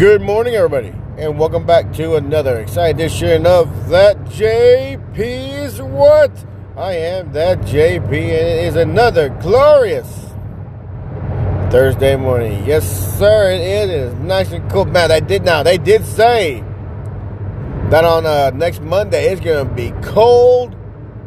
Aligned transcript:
Good 0.00 0.22
morning, 0.22 0.54
everybody, 0.54 0.94
and 1.18 1.38
welcome 1.38 1.66
back 1.66 1.92
to 1.96 2.16
another 2.16 2.58
exciting 2.58 2.98
edition 2.98 3.44
of 3.44 3.90
That 3.90 4.16
JP's 4.28 5.82
What? 5.82 6.32
I 6.74 6.94
am 6.94 7.32
That 7.32 7.58
JP, 7.58 8.04
and 8.06 8.14
it 8.14 8.64
is 8.64 8.76
another 8.76 9.28
glorious 9.28 10.32
Thursday 11.70 12.16
morning. 12.16 12.64
Yes, 12.64 13.18
sir, 13.18 13.50
it 13.50 13.90
is 13.90 14.14
nice 14.14 14.52
and 14.52 14.70
cool. 14.70 14.86
Man, 14.86 15.10
they 15.10 15.20
did 15.20 15.44
now, 15.44 15.62
they 15.62 15.76
did 15.76 16.06
say 16.06 16.64
that 17.90 18.02
on 18.02 18.24
uh, 18.24 18.52
next 18.54 18.80
Monday 18.80 19.30
it's 19.30 19.42
going 19.42 19.68
to 19.68 19.74
be 19.74 19.90
cold 20.00 20.74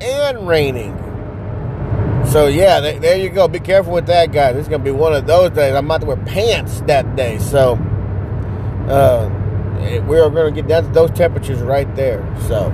and 0.01 0.47
raining. 0.47 0.97
So, 2.25 2.47
yeah, 2.47 2.79
th- 2.79 3.01
there 3.01 3.17
you 3.17 3.29
go. 3.29 3.47
Be 3.47 3.59
careful 3.59 3.93
with 3.93 4.07
that, 4.07 4.31
guys. 4.31 4.55
It's 4.55 4.67
going 4.67 4.81
to 4.81 4.83
be 4.83 4.89
one 4.89 5.13
of 5.13 5.27
those 5.27 5.51
days. 5.51 5.75
I'm 5.75 5.85
about 5.85 6.01
to 6.01 6.07
wear 6.07 6.17
pants 6.17 6.81
that 6.87 7.15
day, 7.15 7.37
so. 7.37 7.77
Uh, 8.89 9.29
we 10.07 10.19
are 10.19 10.29
going 10.29 10.53
to 10.53 10.61
get 10.61 10.83
to 10.83 10.89
those 10.89 11.11
temperatures 11.11 11.59
right 11.61 11.93
there. 11.95 12.23
So, 12.47 12.69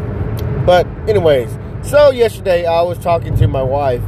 but 0.66 0.88
anyways, 1.08 1.58
so 1.84 2.12
yesterday 2.12 2.66
I 2.66 2.81
was 2.81 2.98
talking 2.98 3.36
to 3.38 3.48
my 3.48 3.63
wife, 3.63 4.04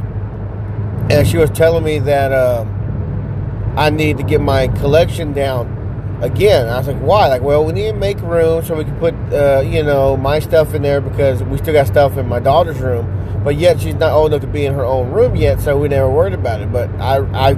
and 1.10 1.26
she 1.26 1.36
was 1.36 1.50
telling 1.50 1.84
me 1.84 1.98
that 2.00 2.32
um, 2.32 3.74
I 3.76 3.90
need 3.90 4.18
to 4.18 4.22
get 4.22 4.40
my 4.40 4.68
collection 4.68 5.32
down 5.32 6.18
again. 6.22 6.68
I 6.68 6.78
was 6.78 6.86
like, 6.86 7.00
why? 7.00 7.28
Like, 7.28 7.42
well, 7.42 7.64
we 7.64 7.72
need 7.72 7.92
to 7.92 7.96
make 7.96 8.20
room 8.20 8.64
so 8.64 8.76
we 8.76 8.84
can 8.84 8.98
put, 8.98 9.14
uh, 9.32 9.60
you 9.60 9.82
know, 9.82 10.16
my 10.16 10.38
stuff 10.38 10.74
in 10.74 10.82
there 10.82 11.00
because 11.00 11.42
we 11.42 11.58
still 11.58 11.74
got 11.74 11.86
stuff 11.86 12.16
in 12.16 12.28
my 12.28 12.38
daughter's 12.38 12.78
room, 12.78 13.42
but 13.42 13.56
yet 13.56 13.80
she's 13.80 13.94
not 13.94 14.12
old 14.12 14.32
enough 14.32 14.42
to 14.42 14.46
be 14.46 14.64
in 14.64 14.74
her 14.74 14.84
own 14.84 15.10
room 15.10 15.34
yet, 15.34 15.60
so 15.60 15.78
we 15.78 15.88
never 15.88 16.10
worried 16.10 16.34
about 16.34 16.60
it. 16.60 16.72
But 16.72 16.90
I, 17.00 17.16
I, 17.16 17.50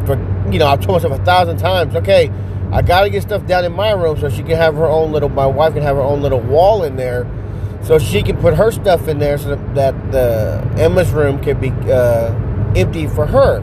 you 0.51 0.59
know, 0.59 0.67
I've 0.67 0.81
told 0.81 1.03
myself 1.03 1.19
a 1.19 1.25
thousand 1.25 1.59
times, 1.59 1.95
okay 1.97 2.31
I 2.73 2.83
gotta 2.83 3.11
get 3.11 3.23
stuff 3.23 3.47
down 3.47 3.65
in 3.65 3.73
my 3.73 3.93
room 3.93 4.19
so 4.19 4.29
she 4.29 4.43
can 4.43 4.57
have 4.57 4.75
her 4.75 4.87
own 4.87 5.13
little. 5.13 5.29
My 5.29 5.47
wife 5.47 5.75
can 5.75 5.83
have 5.83 5.97
her 5.97 6.03
own 6.03 6.23
little 6.23 6.41
wall 6.41 6.83
in 6.83 6.97
there, 6.97 7.27
so 7.83 7.99
she 7.99 8.23
can 8.23 8.37
put 8.39 8.55
her 8.55 8.71
stuff 8.71 9.09
in 9.09 9.19
there, 9.19 9.39
so 9.39 9.57
that, 9.75 10.13
the 10.13 10.67
Emma's 10.79 11.13
room 11.13 11.41
can 11.43 11.61
be 11.61 11.71
uh, 11.91 12.35
empty 12.75 13.07
for 13.07 13.27
her. 13.27 13.63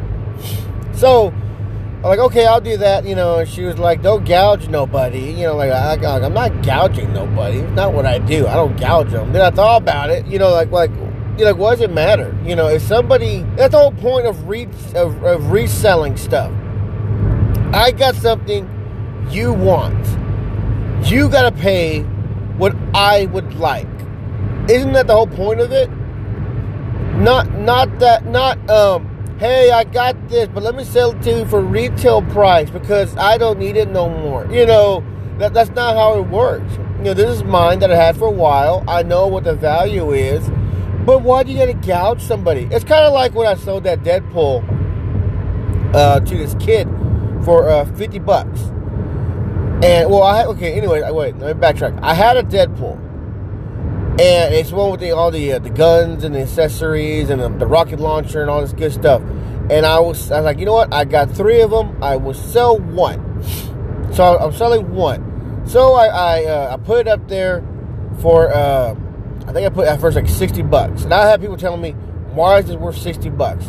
So 0.93 1.27
I'm 1.27 2.03
like, 2.03 2.19
okay, 2.19 2.45
I'll 2.45 2.61
do 2.61 2.77
that, 2.77 3.05
you 3.05 3.15
know. 3.15 3.39
And 3.39 3.49
she 3.49 3.63
was 3.63 3.77
like, 3.77 4.01
don't 4.01 4.25
gouge 4.25 4.67
nobody, 4.69 5.31
you 5.31 5.43
know. 5.43 5.55
Like 5.55 5.71
I, 5.71 5.93
am 6.23 6.33
not 6.33 6.63
gouging 6.63 7.13
nobody. 7.13 7.59
It's 7.59 7.75
not 7.75 7.93
what 7.93 8.05
I 8.05 8.19
do. 8.19 8.47
I 8.47 8.55
don't 8.55 8.79
gouge 8.79 9.11
them. 9.11 9.33
Then 9.33 9.41
I 9.41 9.51
thought 9.51 9.81
about 9.81 10.09
it, 10.09 10.25
you 10.25 10.39
know, 10.39 10.51
like 10.51 10.71
like. 10.71 10.91
You 11.37 11.45
know, 11.45 11.53
what 11.55 11.71
does 11.71 11.81
it 11.81 11.93
matter? 11.93 12.37
You 12.45 12.55
know, 12.55 12.67
if 12.67 12.81
somebody, 12.83 13.43
that's 13.55 13.71
the 13.71 13.79
whole 13.79 13.93
point 13.93 14.27
of, 14.27 14.47
re, 14.49 14.67
of, 14.93 15.23
of 15.23 15.49
reselling 15.49 16.17
stuff. 16.17 16.51
I 17.73 17.91
got 17.91 18.15
something 18.15 18.69
you 19.29 19.53
want. 19.53 20.07
You 21.09 21.29
got 21.29 21.53
to 21.53 21.61
pay 21.61 22.01
what 22.57 22.75
I 22.93 23.25
would 23.27 23.55
like. 23.55 23.87
Isn't 24.69 24.93
that 24.93 25.07
the 25.07 25.13
whole 25.13 25.27
point 25.27 25.59
of 25.59 25.71
it? 25.71 25.89
Not 27.17 27.51
not 27.51 27.99
that 27.99 28.25
not 28.25 28.57
um 28.69 29.07
hey, 29.39 29.71
I 29.71 29.83
got 29.83 30.29
this, 30.29 30.47
but 30.47 30.61
let 30.61 30.75
me 30.75 30.83
sell 30.83 31.11
it 31.11 31.21
to 31.23 31.39
you 31.39 31.45
for 31.45 31.61
retail 31.61 32.21
price 32.21 32.69
because 32.69 33.17
I 33.17 33.39
don't 33.39 33.57
need 33.57 33.75
it 33.75 33.89
no 33.89 34.07
more. 34.07 34.45
You 34.51 34.67
know, 34.67 35.03
that 35.39 35.53
that's 35.53 35.71
not 35.71 35.95
how 35.95 36.19
it 36.19 36.27
works. 36.27 36.77
You 36.97 37.05
know, 37.05 37.13
this 37.15 37.37
is 37.37 37.43
mine 37.43 37.79
that 37.79 37.91
I 37.91 37.95
had 37.95 38.17
for 38.17 38.27
a 38.27 38.31
while. 38.31 38.83
I 38.87 39.01
know 39.01 39.27
what 39.27 39.43
the 39.43 39.55
value 39.55 40.11
is. 40.13 40.47
But 41.05 41.23
why 41.23 41.41
do 41.41 41.51
you 41.51 41.57
gotta 41.57 41.73
gouge 41.73 42.21
somebody? 42.21 42.67
It's 42.71 42.85
kind 42.85 43.03
of 43.03 43.13
like 43.13 43.33
when 43.33 43.47
I 43.47 43.55
sold 43.55 43.83
that 43.85 44.03
Deadpool 44.03 44.63
uh, 45.95 46.19
to 46.19 46.37
this 46.37 46.53
kid 46.59 46.87
for 47.43 47.67
uh, 47.67 47.85
50 47.85 48.19
bucks. 48.19 48.71
And 49.83 50.11
well, 50.11 50.21
I 50.21 50.37
had 50.37 50.47
okay. 50.47 50.73
Anyway, 50.73 51.01
wait. 51.11 51.35
Let 51.37 51.57
me 51.57 51.61
backtrack. 51.61 51.99
I 52.03 52.13
had 52.13 52.37
a 52.37 52.43
Deadpool, 52.43 52.99
and 54.21 54.53
it's 54.53 54.71
one 54.71 54.91
with 54.91 54.99
the, 54.99 55.11
all 55.11 55.31
the 55.31 55.53
uh, 55.53 55.59
the 55.59 55.71
guns 55.71 56.23
and 56.23 56.35
the 56.35 56.41
accessories 56.41 57.31
and 57.31 57.41
the, 57.41 57.49
the, 57.49 57.65
rocket 57.65 57.99
launcher 57.99 58.41
and 58.41 58.49
all 58.49 58.61
this 58.61 58.73
good 58.73 58.93
stuff. 58.93 59.23
And 59.71 59.83
I 59.83 59.99
was, 59.99 60.29
I 60.31 60.37
was 60.37 60.45
like, 60.45 60.59
you 60.59 60.65
know 60.65 60.73
what? 60.73 60.93
I 60.93 61.05
got 61.05 61.31
three 61.31 61.61
of 61.61 61.71
them. 61.71 61.97
I 62.03 62.15
will 62.15 62.35
sell 62.35 62.77
one. 62.77 63.43
So 64.13 64.37
I'm 64.37 64.53
selling 64.53 64.93
one. 64.93 65.63
So 65.65 65.93
I 65.93 66.05
I, 66.07 66.45
uh, 66.45 66.73
I 66.75 66.77
put 66.77 66.99
it 66.99 67.07
up 67.07 67.27
there 67.27 67.63
for 68.19 68.53
uh, 68.53 68.95
I 69.47 69.53
think 69.53 69.65
I 69.65 69.69
put 69.69 69.87
at 69.87 69.99
first 69.99 70.15
like 70.15 70.27
sixty 70.27 70.61
bucks, 70.61 71.05
and 71.05 71.13
I 71.13 71.27
had 71.27 71.41
people 71.41 71.57
telling 71.57 71.81
me 71.81 71.91
why 72.33 72.59
is 72.59 72.75
worth 72.75 72.97
sixty 72.97 73.29
bucks? 73.29 73.65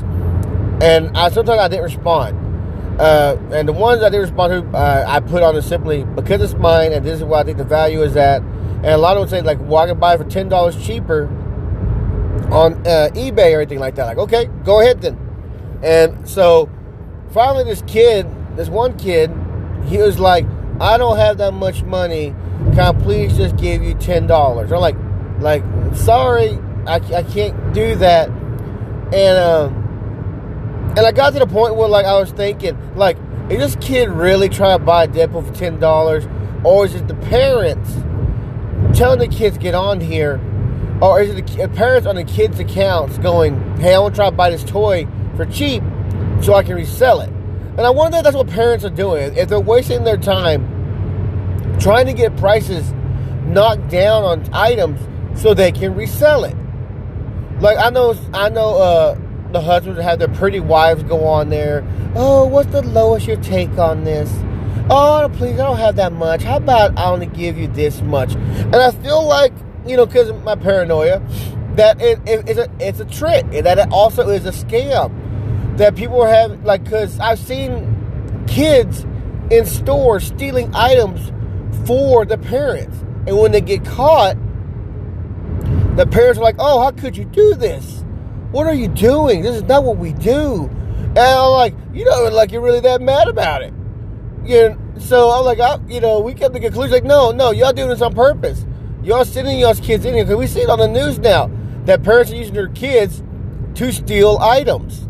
And 0.82 1.16
I 1.16 1.30
sometimes 1.30 1.60
I 1.60 1.68
didn't 1.68 1.84
respond. 1.84 2.41
Uh, 2.98 3.36
and 3.52 3.66
the 3.66 3.72
ones 3.72 4.02
I 4.02 4.10
did 4.10 4.18
respond 4.18 4.72
to, 4.72 4.78
uh, 4.78 5.04
I 5.08 5.20
put 5.20 5.42
on 5.42 5.56
it 5.56 5.62
simply 5.62 6.04
because 6.04 6.42
it's 6.42 6.54
mine, 6.54 6.92
and 6.92 7.04
this 7.04 7.18
is 7.18 7.24
what 7.24 7.40
I 7.40 7.44
think 7.44 7.58
the 7.58 7.64
value 7.64 8.02
is 8.02 8.16
at. 8.16 8.42
And 8.42 8.86
a 8.86 8.98
lot 8.98 9.16
of 9.16 9.22
them 9.22 9.28
say 9.30 9.42
like, 9.44 9.58
"Well, 9.60 9.78
I 9.78 9.86
can 9.86 9.98
buy 9.98 10.16
for 10.16 10.24
ten 10.24 10.48
dollars 10.48 10.76
cheaper 10.84 11.28
on 12.50 12.74
uh, 12.86 13.08
eBay 13.14 13.56
or 13.56 13.60
anything 13.60 13.78
like 13.78 13.94
that." 13.94 14.04
Like, 14.04 14.18
okay, 14.18 14.46
go 14.64 14.80
ahead 14.80 15.00
then. 15.00 15.18
And 15.82 16.28
so 16.28 16.68
finally, 17.30 17.64
this 17.64 17.82
kid, 17.86 18.26
this 18.56 18.68
one 18.68 18.98
kid, 18.98 19.30
he 19.86 19.98
was 19.98 20.18
like, 20.18 20.44
"I 20.80 20.98
don't 20.98 21.16
have 21.16 21.38
that 21.38 21.54
much 21.54 21.82
money. 21.84 22.34
Can 22.72 22.80
I 22.80 22.92
please 22.92 23.36
just 23.36 23.56
give 23.56 23.82
you 23.82 23.94
ten 23.94 24.26
dollars?" 24.26 24.70
I'm 24.70 24.80
like, 24.80 24.96
"Like, 25.40 25.64
sorry, 25.94 26.58
I, 26.86 26.96
I 26.96 27.22
can't 27.22 27.72
do 27.72 27.96
that." 27.96 28.28
And 28.28 29.38
um, 29.38 29.81
and 30.96 31.06
I 31.06 31.12
got 31.12 31.32
to 31.32 31.38
the 31.38 31.46
point 31.46 31.76
where, 31.76 31.88
like, 31.88 32.04
I 32.04 32.18
was 32.18 32.30
thinking, 32.32 32.76
like, 32.96 33.16
is 33.48 33.58
this 33.58 33.76
kid 33.76 34.10
really 34.10 34.48
trying 34.48 34.78
to 34.78 34.84
buy 34.84 35.04
a 35.04 35.08
Deadpool 35.08 35.46
for 35.46 35.54
ten 35.54 35.78
dollars, 35.78 36.26
or 36.64 36.84
is 36.84 36.94
it 36.94 37.08
the 37.08 37.14
parents 37.14 37.94
telling 38.96 39.18
the 39.18 39.28
kids 39.28 39.56
get 39.56 39.74
on 39.74 40.00
here, 40.00 40.40
or 41.00 41.20
is 41.22 41.30
it 41.30 41.46
the 41.46 41.68
parents 41.68 42.06
on 42.06 42.16
the 42.16 42.24
kids' 42.24 42.60
accounts 42.60 43.16
going, 43.18 43.58
"Hey, 43.78 43.94
I 43.94 43.98
want 43.98 44.14
to 44.14 44.18
try 44.18 44.30
to 44.30 44.36
buy 44.36 44.50
this 44.50 44.64
toy 44.64 45.06
for 45.36 45.46
cheap, 45.46 45.82
so 46.42 46.54
I 46.54 46.62
can 46.62 46.76
resell 46.76 47.20
it." 47.20 47.30
And 47.76 47.80
I 47.80 47.90
wonder 47.90 48.18
if 48.18 48.24
that's 48.24 48.36
what 48.36 48.48
parents 48.48 48.84
are 48.84 48.90
doing. 48.90 49.34
If 49.34 49.48
they're 49.48 49.60
wasting 49.60 50.04
their 50.04 50.18
time 50.18 50.68
trying 51.80 52.06
to 52.06 52.12
get 52.12 52.36
prices 52.36 52.92
knocked 53.46 53.88
down 53.88 54.24
on 54.24 54.44
items 54.52 55.00
so 55.40 55.54
they 55.54 55.72
can 55.72 55.94
resell 55.94 56.44
it. 56.44 56.54
Like 57.60 57.78
I 57.78 57.88
know, 57.90 58.14
I 58.34 58.50
know. 58.50 58.76
uh 58.76 59.16
the 59.52 59.60
husbands 59.60 60.00
have 60.00 60.18
their 60.18 60.28
pretty 60.28 60.60
wives 60.60 61.02
go 61.02 61.24
on 61.26 61.48
there. 61.48 61.86
Oh, 62.14 62.46
what's 62.46 62.70
the 62.70 62.82
lowest 62.82 63.26
you 63.26 63.36
take 63.36 63.78
on 63.78 64.04
this? 64.04 64.30
Oh, 64.90 65.30
please, 65.34 65.54
I 65.54 65.64
don't 65.64 65.78
have 65.78 65.96
that 65.96 66.12
much. 66.12 66.42
How 66.42 66.56
about 66.56 66.98
I 66.98 67.04
only 67.06 67.26
give 67.26 67.56
you 67.56 67.68
this 67.68 68.02
much? 68.02 68.34
And 68.34 68.76
I 68.76 68.90
feel 68.90 69.24
like, 69.24 69.52
you 69.86 69.96
know, 69.96 70.06
because 70.06 70.28
of 70.28 70.42
my 70.42 70.54
paranoia, 70.54 71.20
that 71.76 72.00
it, 72.00 72.18
it, 72.26 72.48
it's, 72.48 72.58
a, 72.58 72.70
it's 72.80 73.00
a 73.00 73.04
trick. 73.04 73.48
That 73.64 73.78
it 73.78 73.88
also 73.90 74.28
is 74.28 74.44
a 74.44 74.50
scam. 74.50 75.76
That 75.78 75.94
people 75.94 76.24
have, 76.24 76.64
like, 76.64 76.84
because 76.84 77.18
I've 77.20 77.38
seen 77.38 78.44
kids 78.46 79.06
in 79.50 79.64
stores 79.66 80.26
stealing 80.26 80.70
items 80.74 81.32
for 81.86 82.24
the 82.24 82.38
parents. 82.38 82.98
And 83.26 83.38
when 83.38 83.52
they 83.52 83.60
get 83.60 83.84
caught, 83.84 84.36
the 85.96 86.06
parents 86.06 86.38
are 86.38 86.42
like, 86.42 86.56
oh, 86.58 86.82
how 86.82 86.90
could 86.90 87.16
you 87.16 87.24
do 87.24 87.54
this? 87.54 88.01
What 88.52 88.66
are 88.66 88.74
you 88.74 88.88
doing? 88.88 89.42
This 89.42 89.56
is 89.56 89.62
not 89.62 89.82
what 89.82 89.96
we 89.96 90.12
do. 90.12 90.68
And 90.68 91.18
I'm 91.18 91.50
like, 91.52 91.74
you 91.92 92.04
know, 92.04 92.28
like 92.30 92.52
you're 92.52 92.60
really 92.60 92.80
that 92.80 93.00
mad 93.00 93.28
about 93.28 93.62
it. 93.62 93.72
You 94.44 94.68
know, 94.68 94.78
so 94.98 95.30
I'm 95.30 95.44
like, 95.44 95.58
I, 95.58 95.78
you 95.88 96.00
know, 96.00 96.20
we 96.20 96.34
kept 96.34 96.52
the 96.52 96.60
conclusion 96.60 96.92
like, 96.92 97.04
no, 97.04 97.30
no, 97.30 97.50
y'all 97.50 97.72
doing 97.72 97.88
this 97.88 98.02
on 98.02 98.14
purpose. 98.14 98.64
Y'all 99.02 99.24
sending 99.24 99.58
y'all's 99.58 99.80
kids 99.80 100.04
in 100.04 100.14
here 100.14 100.24
because 100.24 100.38
we 100.38 100.46
see 100.46 100.60
it 100.60 100.68
on 100.68 100.78
the 100.78 100.86
news 100.86 101.18
now 101.18 101.50
that 101.86 102.02
parents 102.02 102.30
are 102.30 102.36
using 102.36 102.54
their 102.54 102.68
kids 102.68 103.22
to 103.74 103.90
steal 103.90 104.38
items. 104.38 105.08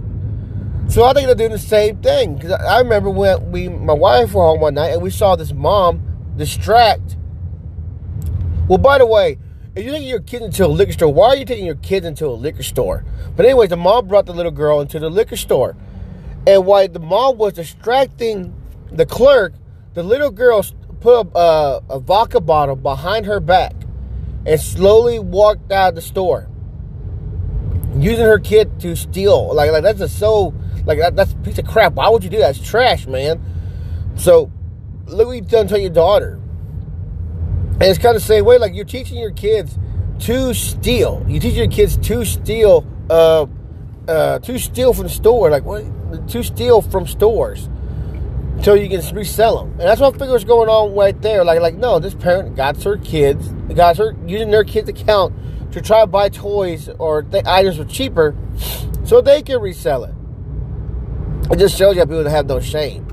So 0.93 1.05
I 1.05 1.13
think 1.13 1.27
they're 1.27 1.35
doing 1.35 1.51
the 1.51 1.59
same 1.59 2.01
thing 2.01 2.37
because 2.37 2.53
I 2.53 2.79
remember 2.79 3.11
when 3.11 3.51
we, 3.51 3.69
my 3.69 3.93
wife 3.93 4.35
were 4.35 4.43
home 4.43 4.61
one 4.61 4.75
night 4.75 4.93
and 4.93 5.03
we 5.03 5.11
saw 5.11 5.37
this 5.37 5.53
mom 5.53 6.35
distract. 6.37 7.17
Well, 8.69 8.79
by 8.79 8.99
the 8.99 9.07
way, 9.07 9.39
if 9.75 9.85
you're 9.85 9.95
taking 9.95 10.09
your 10.09 10.21
kids 10.21 10.45
into 10.45 10.67
a 10.67 10.69
liquor 10.69 10.93
store, 10.93 11.13
why 11.13 11.29
are 11.29 11.37
you 11.37 11.45
taking 11.45 11.65
your 11.65 11.77
kids 11.77 12.05
into 12.05 12.27
a 12.27 12.29
liquor 12.29 12.63
store? 12.63 13.05
But 13.37 13.47
anyways, 13.47 13.71
the 13.71 13.77
mom 13.77 14.07
brought 14.07 14.27
the 14.27 14.35
little 14.35 14.53
girl 14.53 14.81
into 14.81 14.99
the 14.99 15.09
liquor 15.09 15.37
store. 15.37 15.77
And 16.47 16.67
while 16.67 16.89
the 16.89 16.99
mom 16.99 17.39
was 17.39 17.55
distracting 17.55 18.55
the 18.91 19.07
clerk, 19.07 19.55
the 19.95 20.03
little 20.03 20.31
girl 20.31 20.63
put 21.01 21.27
a, 21.35 21.37
uh, 21.37 21.81
a 21.89 21.99
vodka 22.01 22.41
bottle 22.41 22.77
behind 22.77 23.27
her 23.27 23.41
back 23.41 23.75
and 24.45 24.61
slowly 24.61 25.19
walked 25.19 25.73
out 25.73 25.91
of 25.91 25.95
the 25.95 26.03
store, 26.03 26.49
using 27.97 28.25
her 28.25 28.39
kid 28.39 28.81
to 28.81 28.95
steal. 28.95 29.55
Like, 29.55 29.71
like 29.71 29.83
that's 29.83 30.01
just 30.01 30.19
so 30.19 30.55
like 30.85 30.99
that, 30.99 31.17
that's 31.17 31.33
a 31.33 31.37
piece 31.37 31.59
of 31.59 31.67
crap. 31.67 31.95
Why 31.95 32.09
would 32.09 32.25
you 32.25 32.31
do 32.31 32.39
that? 32.39 32.57
It's 32.57 32.69
trash, 32.69 33.07
man. 33.07 33.41
So 34.17 34.51
look 35.07 35.29
what 35.29 35.37
you've 35.37 35.49
done 35.49 35.69
to 35.69 35.81
your 35.81 35.91
daughter. 35.91 36.41
And 37.83 37.91
it's 37.91 37.99
kind 37.99 38.15
of 38.15 38.23
the 38.23 38.27
same 38.29 38.45
way, 38.45 38.59
like 38.59 38.77
you're 38.77 38.85
teaching 38.85 39.19
your 39.19 39.33
kids 39.33 39.77
to 40.21 40.55
steal. 40.55 41.27
You 41.27 41.41
teach 41.41 41.55
your 41.55 41.67
kids 41.67 41.97
to 41.97 42.25
steal, 42.25 42.87
uh, 43.11 43.47
uh, 44.07 44.39
to 44.39 44.57
steal 44.61 44.95
from 44.95 45.09
store, 45.09 45.51
like 45.51 45.65
what? 45.65 45.85
To 46.29 46.45
steal 46.45 46.81
from 46.81 47.09
stores. 47.09 47.69
until 48.57 48.77
you 48.77 48.89
can 48.89 49.15
resell 49.17 49.65
them. 49.65 49.73
And 49.73 49.81
that's 49.81 50.01
what 50.01 50.15
I 50.15 50.19
figure 50.19 50.35
was 50.35 50.45
going 50.45 50.69
on 50.69 50.95
right 50.95 51.21
there. 51.21 51.45
Like, 51.45 51.61
like 51.61 51.75
no, 51.75 51.99
this 51.99 52.15
parent 52.15 52.55
got 52.55 52.81
her 52.85 52.97
kids, 52.99 53.49
got 53.75 53.97
her 53.97 54.15
using 54.25 54.53
their 54.53 54.63
kids' 54.63 54.89
account 54.89 55.35
to 55.73 55.81
try 55.81 56.03
to 56.03 56.07
buy 56.07 56.29
toys 56.29 56.89
or 57.01 57.25
th- 57.25 57.45
items 57.45 57.79
for 57.79 57.85
cheaper, 57.85 58.37
so 59.05 59.21
they 59.21 59.43
can 59.43 59.61
resell 59.61 60.05
it. 60.05 60.15
It 61.51 61.59
just 61.59 61.77
shows 61.77 61.97
you 61.97 62.03
people 62.03 62.23
that 62.23 62.31
have 62.31 62.47
no 62.47 62.61
shame. 62.61 63.12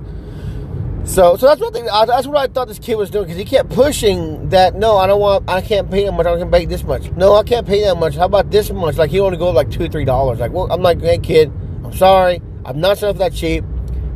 So, 1.09 1.35
so 1.37 1.47
that's 1.47 1.59
what 1.59 1.75
I, 1.75 2.05
that's 2.05 2.27
what 2.27 2.37
I 2.37 2.45
thought 2.45 2.67
this 2.67 2.77
kid 2.77 2.93
was 2.93 3.09
doing 3.09 3.25
because 3.25 3.39
he 3.39 3.43
kept 3.43 3.71
pushing 3.71 4.49
that. 4.49 4.75
No, 4.75 4.95
I 4.97 5.07
don't 5.07 5.19
want. 5.19 5.49
I 5.49 5.59
can't 5.59 5.89
pay 5.89 6.05
that 6.05 6.11
much. 6.11 6.27
I 6.27 6.37
can 6.37 6.51
pay 6.51 6.67
this 6.67 6.83
much. 6.83 7.09
No, 7.13 7.33
I 7.35 7.41
can't 7.41 7.65
pay 7.65 7.81
that 7.85 7.97
much. 7.97 8.15
How 8.15 8.25
about 8.25 8.51
this 8.51 8.69
much? 8.69 8.95
Like 8.97 9.09
he 9.09 9.19
only 9.19 9.39
go 9.39 9.49
like 9.49 9.71
two, 9.71 9.89
three 9.89 10.05
dollars. 10.05 10.39
Like, 10.39 10.51
well, 10.51 10.71
I'm 10.71 10.83
like, 10.83 11.01
hey 11.01 11.17
kid, 11.17 11.51
I'm 11.83 11.93
sorry, 11.93 12.43
I'm 12.63 12.79
not 12.79 12.99
selling 12.99 13.15
for 13.15 13.19
that 13.19 13.33
cheap. 13.33 13.63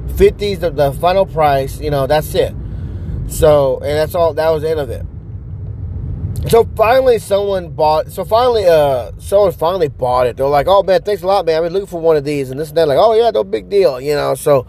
50's 0.05 0.59
the, 0.59 0.69
the 0.69 0.93
final 0.93 1.25
price. 1.25 1.81
You 1.81 1.89
know, 1.89 2.05
that's 2.05 2.35
it. 2.35 2.53
So, 3.27 3.77
and 3.77 3.97
that's 3.97 4.13
all. 4.13 4.35
That 4.35 4.51
was 4.51 4.61
the 4.61 4.69
end 4.69 4.79
of 4.79 4.91
it. 4.91 5.03
So 6.51 6.69
finally, 6.75 7.17
someone 7.17 7.71
bought. 7.71 8.11
So 8.11 8.23
finally, 8.23 8.67
uh, 8.67 9.13
someone 9.17 9.51
finally 9.51 9.87
bought 9.87 10.27
it. 10.27 10.37
They're 10.37 10.45
like, 10.45 10.67
"Oh 10.67 10.83
man, 10.83 11.01
thanks 11.01 11.23
a 11.23 11.27
lot, 11.27 11.47
man. 11.47 11.57
I've 11.57 11.63
been 11.63 11.73
looking 11.73 11.87
for 11.87 11.99
one 11.99 12.17
of 12.17 12.23
these." 12.23 12.51
And 12.51 12.59
this 12.59 12.69
and 12.69 12.77
that. 12.77 12.87
Like, 12.87 12.99
"Oh 12.99 13.13
yeah, 13.13 13.31
no 13.31 13.43
big 13.43 13.67
deal," 13.67 13.99
you 13.99 14.13
know. 14.13 14.35
So 14.35 14.67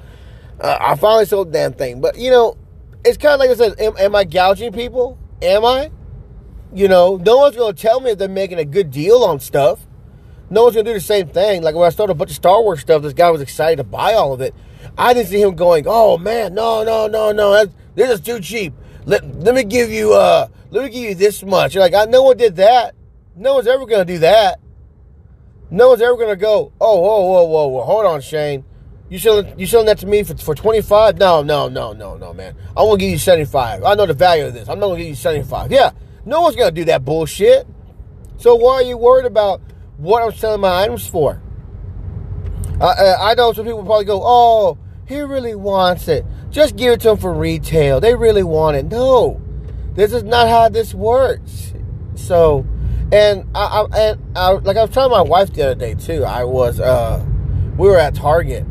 uh, 0.60 0.78
I 0.80 0.96
finally 0.96 1.26
sold 1.26 1.48
the 1.48 1.52
damn 1.52 1.72
thing. 1.72 2.00
But 2.00 2.18
you 2.18 2.30
know, 2.30 2.56
it's 3.04 3.16
kind 3.16 3.34
of 3.34 3.40
like 3.40 3.50
I 3.50 3.54
said. 3.54 3.80
Am, 3.80 3.96
am 3.98 4.14
I 4.14 4.24
gouging 4.24 4.72
people? 4.72 5.18
Am 5.42 5.64
I? 5.64 5.90
You 6.72 6.88
know, 6.88 7.16
no 7.16 7.38
one's 7.38 7.56
going 7.56 7.74
to 7.74 7.80
tell 7.80 8.00
me 8.00 8.10
if 8.10 8.18
they're 8.18 8.28
making 8.28 8.58
a 8.58 8.64
good 8.64 8.90
deal 8.90 9.22
on 9.22 9.38
stuff. 9.38 9.86
No 10.50 10.64
one's 10.64 10.74
going 10.74 10.86
to 10.86 10.90
do 10.90 10.94
the 10.94 11.04
same 11.04 11.28
thing. 11.28 11.62
Like 11.62 11.74
when 11.74 11.86
I 11.86 11.90
started 11.90 12.12
a 12.12 12.16
bunch 12.16 12.30
of 12.30 12.36
Star 12.36 12.60
Wars 12.62 12.80
stuff, 12.80 13.02
this 13.02 13.12
guy 13.12 13.30
was 13.30 13.40
excited 13.40 13.76
to 13.76 13.84
buy 13.84 14.14
all 14.14 14.32
of 14.32 14.40
it. 14.40 14.54
I 14.98 15.14
didn't 15.14 15.28
see 15.28 15.40
him 15.40 15.54
going, 15.54 15.84
"Oh 15.86 16.18
man, 16.18 16.54
no, 16.54 16.84
no, 16.84 17.06
no, 17.06 17.32
no, 17.32 17.66
this 17.94 18.10
is 18.10 18.20
too 18.20 18.40
cheap." 18.40 18.74
Let, 19.06 19.24
let 19.40 19.54
me 19.54 19.64
give 19.64 19.90
you 19.90 20.14
uh 20.14 20.48
let 20.70 20.84
me 20.84 20.90
give 20.90 21.10
you 21.10 21.14
this 21.14 21.42
much. 21.42 21.74
You're 21.74 21.82
like, 21.82 21.94
I 21.94 22.04
no 22.06 22.22
one 22.22 22.36
did 22.36 22.56
that. 22.56 22.94
No 23.36 23.54
one's 23.54 23.66
ever 23.66 23.86
gonna 23.86 24.04
do 24.04 24.18
that. 24.18 24.60
No 25.70 25.88
one's 25.88 26.02
ever 26.02 26.16
gonna 26.16 26.36
go, 26.36 26.72
oh, 26.80 27.00
whoa, 27.00 27.20
whoa, 27.22 27.44
whoa, 27.44 27.66
whoa, 27.68 27.82
hold 27.82 28.06
on, 28.06 28.20
Shane. 28.20 28.64
You 29.14 29.20
selling 29.20 29.56
you 29.56 29.68
selling 29.68 29.86
that 29.86 29.98
to 29.98 30.08
me 30.08 30.24
for, 30.24 30.36
for 30.36 30.56
25? 30.56 31.18
No, 31.18 31.40
no, 31.40 31.68
no, 31.68 31.92
no, 31.92 32.16
no, 32.16 32.32
man. 32.34 32.56
I 32.76 32.82
want 32.82 32.98
to 32.98 33.06
give 33.06 33.12
you 33.12 33.18
75. 33.18 33.84
I 33.84 33.94
know 33.94 34.06
the 34.06 34.12
value 34.12 34.46
of 34.46 34.54
this. 34.54 34.68
I'm 34.68 34.80
not 34.80 34.88
gonna 34.88 34.98
give 34.98 35.06
you 35.06 35.14
75. 35.14 35.70
Yeah, 35.70 35.92
no 36.24 36.40
one's 36.40 36.56
gonna 36.56 36.72
do 36.72 36.84
that 36.86 37.04
bullshit. 37.04 37.64
So 38.38 38.56
why 38.56 38.74
are 38.74 38.82
you 38.82 38.96
worried 38.96 39.26
about 39.26 39.60
what 39.98 40.24
I'm 40.24 40.32
selling 40.32 40.62
my 40.62 40.82
items 40.82 41.06
for? 41.06 41.40
I, 42.80 43.14
I 43.20 43.34
know 43.34 43.52
some 43.52 43.66
people 43.66 43.84
probably 43.84 44.04
go, 44.04 44.20
oh, 44.20 44.78
he 45.06 45.20
really 45.20 45.54
wants 45.54 46.08
it. 46.08 46.26
Just 46.50 46.74
give 46.74 46.94
it 46.94 47.00
to 47.02 47.10
him 47.10 47.16
for 47.16 47.32
retail. 47.32 48.00
They 48.00 48.16
really 48.16 48.42
want 48.42 48.76
it. 48.76 48.86
No, 48.86 49.40
this 49.92 50.12
is 50.12 50.24
not 50.24 50.48
how 50.48 50.68
this 50.70 50.92
works. 50.92 51.72
So, 52.16 52.66
and 53.12 53.48
I, 53.54 53.60
I 53.60 53.96
and 53.96 54.36
I, 54.36 54.50
like 54.54 54.76
I 54.76 54.82
was 54.82 54.90
telling 54.90 55.12
my 55.12 55.22
wife 55.22 55.52
the 55.52 55.62
other 55.62 55.76
day 55.76 55.94
too. 55.94 56.24
I 56.24 56.42
was, 56.42 56.80
uh, 56.80 57.24
we 57.78 57.86
were 57.86 58.00
at 58.00 58.16
Target, 58.16 58.66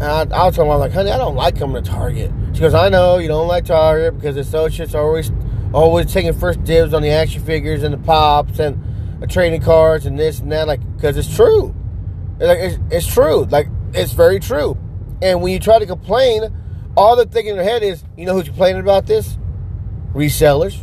and 0.00 0.04
I, 0.04 0.20
I 0.34 0.46
was 0.46 0.54
telling 0.54 0.70
her 0.70 0.78
like, 0.78 0.92
honey, 0.92 1.10
I 1.10 1.18
don't 1.18 1.36
like 1.36 1.58
coming 1.58 1.82
to 1.82 1.90
Target. 1.90 2.32
She 2.54 2.60
goes, 2.60 2.72
I 2.72 2.88
know 2.88 3.18
you 3.18 3.28
don't 3.28 3.48
like 3.48 3.66
Target 3.66 4.14
because 4.14 4.36
associates 4.38 4.94
are 4.94 5.02
always, 5.02 5.30
always 5.74 6.10
taking 6.10 6.32
first 6.32 6.64
dibs 6.64 6.94
on 6.94 7.02
the 7.02 7.10
action 7.10 7.42
figures 7.44 7.82
and 7.82 7.92
the 7.92 7.98
pops 7.98 8.58
and 8.58 8.82
the 9.20 9.26
trading 9.26 9.60
cards 9.60 10.06
and 10.06 10.18
this 10.18 10.40
and 10.40 10.50
that. 10.52 10.66
Like, 10.66 10.80
because 10.96 11.18
it's 11.18 11.34
true. 11.34 11.74
Like, 12.38 12.58
it's, 12.58 12.78
it's 12.90 13.06
true. 13.06 13.44
Like, 13.44 13.68
it's 13.92 14.14
very 14.14 14.40
true. 14.40 14.78
And 15.20 15.42
when 15.42 15.52
you 15.52 15.58
try 15.58 15.78
to 15.78 15.86
complain, 15.86 16.44
all 16.96 17.14
they're 17.14 17.26
thinking 17.26 17.50
in 17.50 17.56
their 17.58 17.66
head 17.66 17.82
is, 17.82 18.02
you 18.16 18.24
know 18.24 18.32
who's 18.32 18.48
complaining 18.48 18.80
about 18.80 19.06
this? 19.06 19.36
Resellers. 20.14 20.82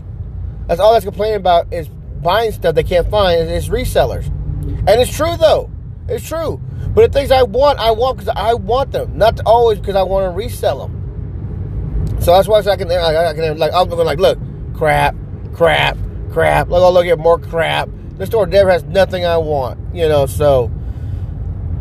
That's 0.68 0.80
all 0.80 0.94
that's 0.94 1.06
complaining 1.06 1.38
about 1.38 1.74
is 1.74 1.88
buying 1.88 2.52
stuff 2.52 2.75
they 2.75 2.84
can't 2.84 3.10
find. 3.10 3.50
It's 3.50 3.68
resellers. 3.68 4.28
And 4.28 5.02
it's 5.02 5.16
true 5.16 5.36
though. 5.38 5.72
It's 6.07 6.27
true. 6.27 6.62
But 6.94 7.12
the 7.12 7.19
things 7.19 7.31
I 7.31 7.44
want, 7.44 7.80
I 7.80 7.92
want 7.92 8.18
because 8.18 8.33
I 8.36 8.54
want 8.54 8.92
them, 8.92 9.18
not 9.18 9.39
always 9.45 9.80
because 9.80 9.95
I 9.95 10.04
want 10.04 10.25
to 10.25 10.36
resell 10.36 10.88
them. 10.88 12.18
So 12.21 12.31
that's 12.31 12.48
why 12.48 12.59
I 12.59 12.75
can, 12.75 12.92
I 12.92 13.33
can 13.33 13.57
like, 13.57 13.74
I'm 13.74 13.89
going 13.89 14.06
like, 14.06 14.19
look, 14.19 14.39
crap, 14.74 15.15
crap, 15.54 15.98
crap. 16.31 16.69
Look, 16.69 16.81
oh, 16.81 16.92
look 16.92 17.06
at 17.06 17.19
more 17.19 17.38
crap. 17.38 17.89
The 18.18 18.25
store 18.25 18.48
never 18.48 18.71
has 18.71 18.83
nothing 18.83 19.25
I 19.25 19.38
want, 19.38 19.80
you 19.94 20.07
know. 20.07 20.25
So 20.25 20.71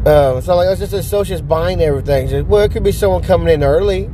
uh, 0.07 0.41
so 0.41 0.55
like, 0.55 0.69
it's 0.69 0.79
just 0.79 0.93
associates 0.93 1.43
buying 1.43 1.81
everything. 1.81 2.47
well, 2.47 2.63
it 2.63 2.71
could 2.71 2.85
be 2.85 2.93
someone 2.93 3.25
coming 3.25 3.53
in 3.53 3.65
early, 3.65 4.09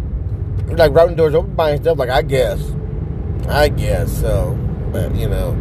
like 0.68 0.90
routing 0.92 1.16
doors 1.16 1.34
open, 1.34 1.54
buying 1.54 1.82
stuff. 1.82 1.98
Like 1.98 2.08
I 2.08 2.22
guess, 2.22 2.62
I 3.46 3.68
guess 3.68 4.10
so. 4.10 4.58
But 4.90 5.14
you 5.14 5.28
know, 5.28 5.52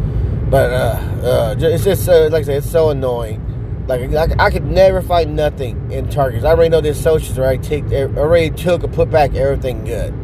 but 0.48 0.72
uh, 0.72 1.22
uh, 1.22 1.54
it's 1.58 1.84
just 1.84 2.08
uh, 2.08 2.30
like 2.30 2.44
I 2.44 2.46
said, 2.46 2.56
it's 2.58 2.70
so 2.70 2.88
annoying. 2.88 3.41
Like 3.86 4.12
I, 4.14 4.46
I 4.46 4.50
could 4.50 4.64
never 4.64 5.02
find 5.02 5.36
nothing 5.36 5.90
in 5.90 6.08
Targets. 6.08 6.44
I 6.44 6.50
already 6.50 6.70
know 6.70 6.80
the 6.80 6.90
associates 6.90 7.38
already 7.38 7.62
take 7.62 7.84
er, 7.92 8.12
already 8.16 8.50
took 8.50 8.82
and 8.82 8.92
put 8.92 9.10
back 9.10 9.34
everything 9.34 9.84
good. 9.84 10.14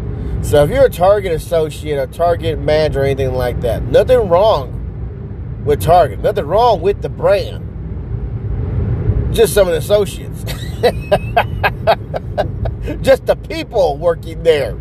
So 0.43 0.65
if 0.65 0.71
you're 0.71 0.87
a 0.87 0.91
Target 0.91 1.33
associate, 1.33 1.99
a 1.99 2.07
Target 2.07 2.59
manager, 2.59 3.01
or 3.01 3.05
anything 3.05 3.35
like 3.35 3.61
that, 3.63 3.83
nothing 3.85 4.29
wrong 4.29 5.63
with 5.65 5.81
Target. 5.81 6.21
Nothing 6.21 6.47
wrong 6.47 6.81
with 6.81 7.03
the 7.03 7.09
brand 7.09 7.69
just 9.33 9.55
some 9.55 9.69
of 9.69 9.73
the 9.73 9.79
associates, 9.79 10.43
just 13.03 13.27
the 13.27 13.37
people 13.37 13.97
working 13.97 14.43
there. 14.43 14.77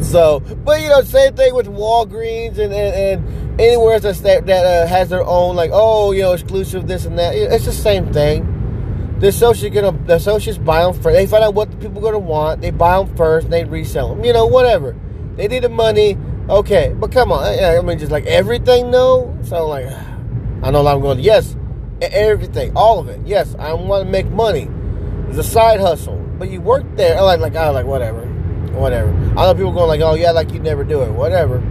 So, 0.00 0.40
but 0.40 0.80
you 0.80 0.88
know, 0.88 1.02
same 1.02 1.34
thing 1.34 1.54
with 1.54 1.66
Walgreens 1.66 2.58
and, 2.58 2.72
and, 2.72 3.20
and 3.20 3.45
anywhere 3.58 3.98
that 4.00 4.46
that 4.46 4.48
uh, 4.48 4.86
has 4.86 5.08
their 5.08 5.24
own 5.24 5.56
like, 5.56 5.70
oh, 5.72 6.12
you 6.12 6.22
know, 6.22 6.32
exclusive 6.32 6.86
this 6.86 7.04
and 7.04 7.18
that. 7.18 7.34
It's 7.34 7.64
the 7.64 7.72
same 7.72 8.12
thing. 8.12 8.52
The 9.18 9.28
associate 9.28 9.70
gonna 9.70 9.92
the 10.06 10.16
associates 10.16 10.58
buy 10.58 10.82
them 10.82 10.94
first. 10.94 11.14
They 11.14 11.26
find 11.26 11.42
out 11.42 11.54
what 11.54 11.70
the 11.70 11.76
people 11.76 12.00
gonna 12.00 12.18
want. 12.18 12.60
They 12.60 12.70
buy 12.70 12.98
them 12.98 13.14
first, 13.16 13.50
they 13.50 13.64
resell 13.64 14.14
them. 14.14 14.24
You 14.24 14.32
know, 14.32 14.46
whatever. 14.46 14.94
They 15.36 15.48
need 15.48 15.62
the 15.62 15.68
money. 15.68 16.18
Okay, 16.48 16.94
but 16.96 17.10
come 17.12 17.32
on. 17.32 17.44
I, 17.44 17.78
I 17.78 17.80
mean, 17.80 17.98
just 17.98 18.12
like 18.12 18.26
everything, 18.26 18.90
though. 18.90 19.36
So 19.42 19.66
like, 19.66 19.86
I 20.62 20.70
know 20.70 20.86
I'm 20.86 21.00
going. 21.00 21.20
Yes, 21.20 21.56
everything, 22.00 22.76
all 22.76 22.98
of 22.98 23.08
it. 23.08 23.20
Yes, 23.24 23.54
I 23.58 23.72
want 23.72 24.04
to 24.04 24.10
make 24.10 24.26
money. 24.30 24.68
It's 25.28 25.38
a 25.38 25.42
side 25.42 25.80
hustle, 25.80 26.18
but 26.38 26.50
you 26.50 26.60
work 26.60 26.84
there. 26.96 27.18
I 27.18 27.22
like, 27.22 27.40
like, 27.40 27.56
I 27.56 27.70
like, 27.70 27.86
whatever, 27.86 28.26
whatever. 28.72 29.10
I 29.30 29.46
know 29.46 29.54
people 29.54 29.72
going 29.72 29.88
like, 29.88 30.00
oh 30.00 30.14
yeah, 30.14 30.30
like 30.30 30.52
you 30.52 30.60
never 30.60 30.84
do 30.84 31.02
it, 31.02 31.10
whatever. 31.10 31.62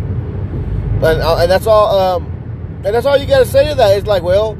But 0.99 1.19
uh, 1.19 1.37
and 1.41 1.51
that's 1.51 1.67
all. 1.67 1.97
Um, 1.97 2.31
and 2.85 2.93
that's 2.93 3.05
all 3.05 3.17
you 3.17 3.25
got 3.25 3.39
to 3.39 3.45
say 3.45 3.67
to 3.69 3.75
that. 3.75 3.97
It's 3.97 4.07
like, 4.07 4.21
well, 4.21 4.57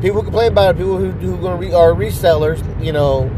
people 0.00 0.22
complain 0.22 0.52
about 0.52 0.74
it. 0.74 0.78
People 0.78 0.98
who 0.98 1.10
who 1.12 1.36
gonna 1.38 1.56
re, 1.56 1.72
are 1.72 1.92
resellers, 1.92 2.58
you 2.84 2.92
know. 2.92 3.30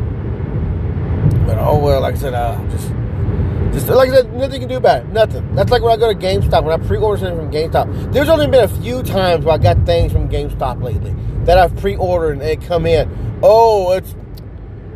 But 1.47 1.59
oh 1.59 1.79
well, 1.79 2.01
like 2.01 2.15
I 2.15 2.19
said, 2.19 2.35
uh, 2.35 2.59
just 2.71 2.89
just 3.73 3.89
like 3.89 4.11
I 4.11 4.15
said, 4.15 4.33
nothing 4.33 4.55
you 4.55 4.59
can 4.61 4.69
do 4.69 4.77
about 4.77 5.03
it. 5.03 5.09
Nothing. 5.09 5.55
That's 5.55 5.71
like 5.71 5.83
when 5.83 5.93
I 5.93 5.97
go 5.97 6.13
to 6.13 6.19
GameStop. 6.19 6.65
When 6.65 6.81
I 6.81 6.85
pre-order 6.85 7.21
something 7.21 7.39
from 7.39 7.53
GameStop, 7.53 8.13
there's 8.13 8.29
only 8.29 8.47
been 8.47 8.65
a 8.65 8.69
few 8.69 9.03
times 9.03 9.45
where 9.45 9.55
I 9.55 9.59
got 9.59 9.85
things 9.87 10.13
from 10.13 10.29
GameStop 10.29 10.83
lately 10.83 11.15
that 11.45 11.59
I've 11.59 11.77
pre-ordered 11.77 12.33
and 12.33 12.41
they 12.41 12.57
come 12.57 12.87
in. 12.87 13.39
Oh, 13.43 13.93
it's 13.93 14.15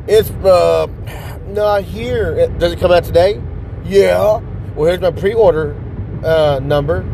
it's 0.07 0.31
uh, 0.31 0.87
not 1.49 1.83
here. 1.83 2.49
Does 2.59 2.73
it 2.73 2.81
come 2.81 2.93
out 2.93 3.05
today? 3.05 3.41
Yeah. 3.85 4.41
Well, 4.75 4.87
here's 4.87 5.01
my 5.01 5.13
pre-order 5.13 5.77
uh, 6.25 6.61
number. 6.63 7.05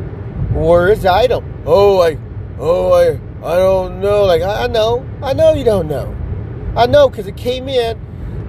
Where 0.52 0.88
is 0.88 1.02
the 1.02 1.12
item? 1.12 1.62
Oh, 1.64 2.00
I, 2.00 2.18
oh, 2.58 2.92
I, 2.92 3.20
I 3.46 3.56
don't 3.56 4.00
know. 4.00 4.24
Like 4.24 4.42
I, 4.42 4.64
I 4.64 4.66
know, 4.66 5.06
I 5.22 5.32
know 5.32 5.54
you 5.54 5.64
don't 5.64 5.88
know. 5.88 6.16
I 6.76 6.86
know 6.86 7.08
because 7.08 7.26
it 7.26 7.36
came 7.36 7.68
in 7.68 7.98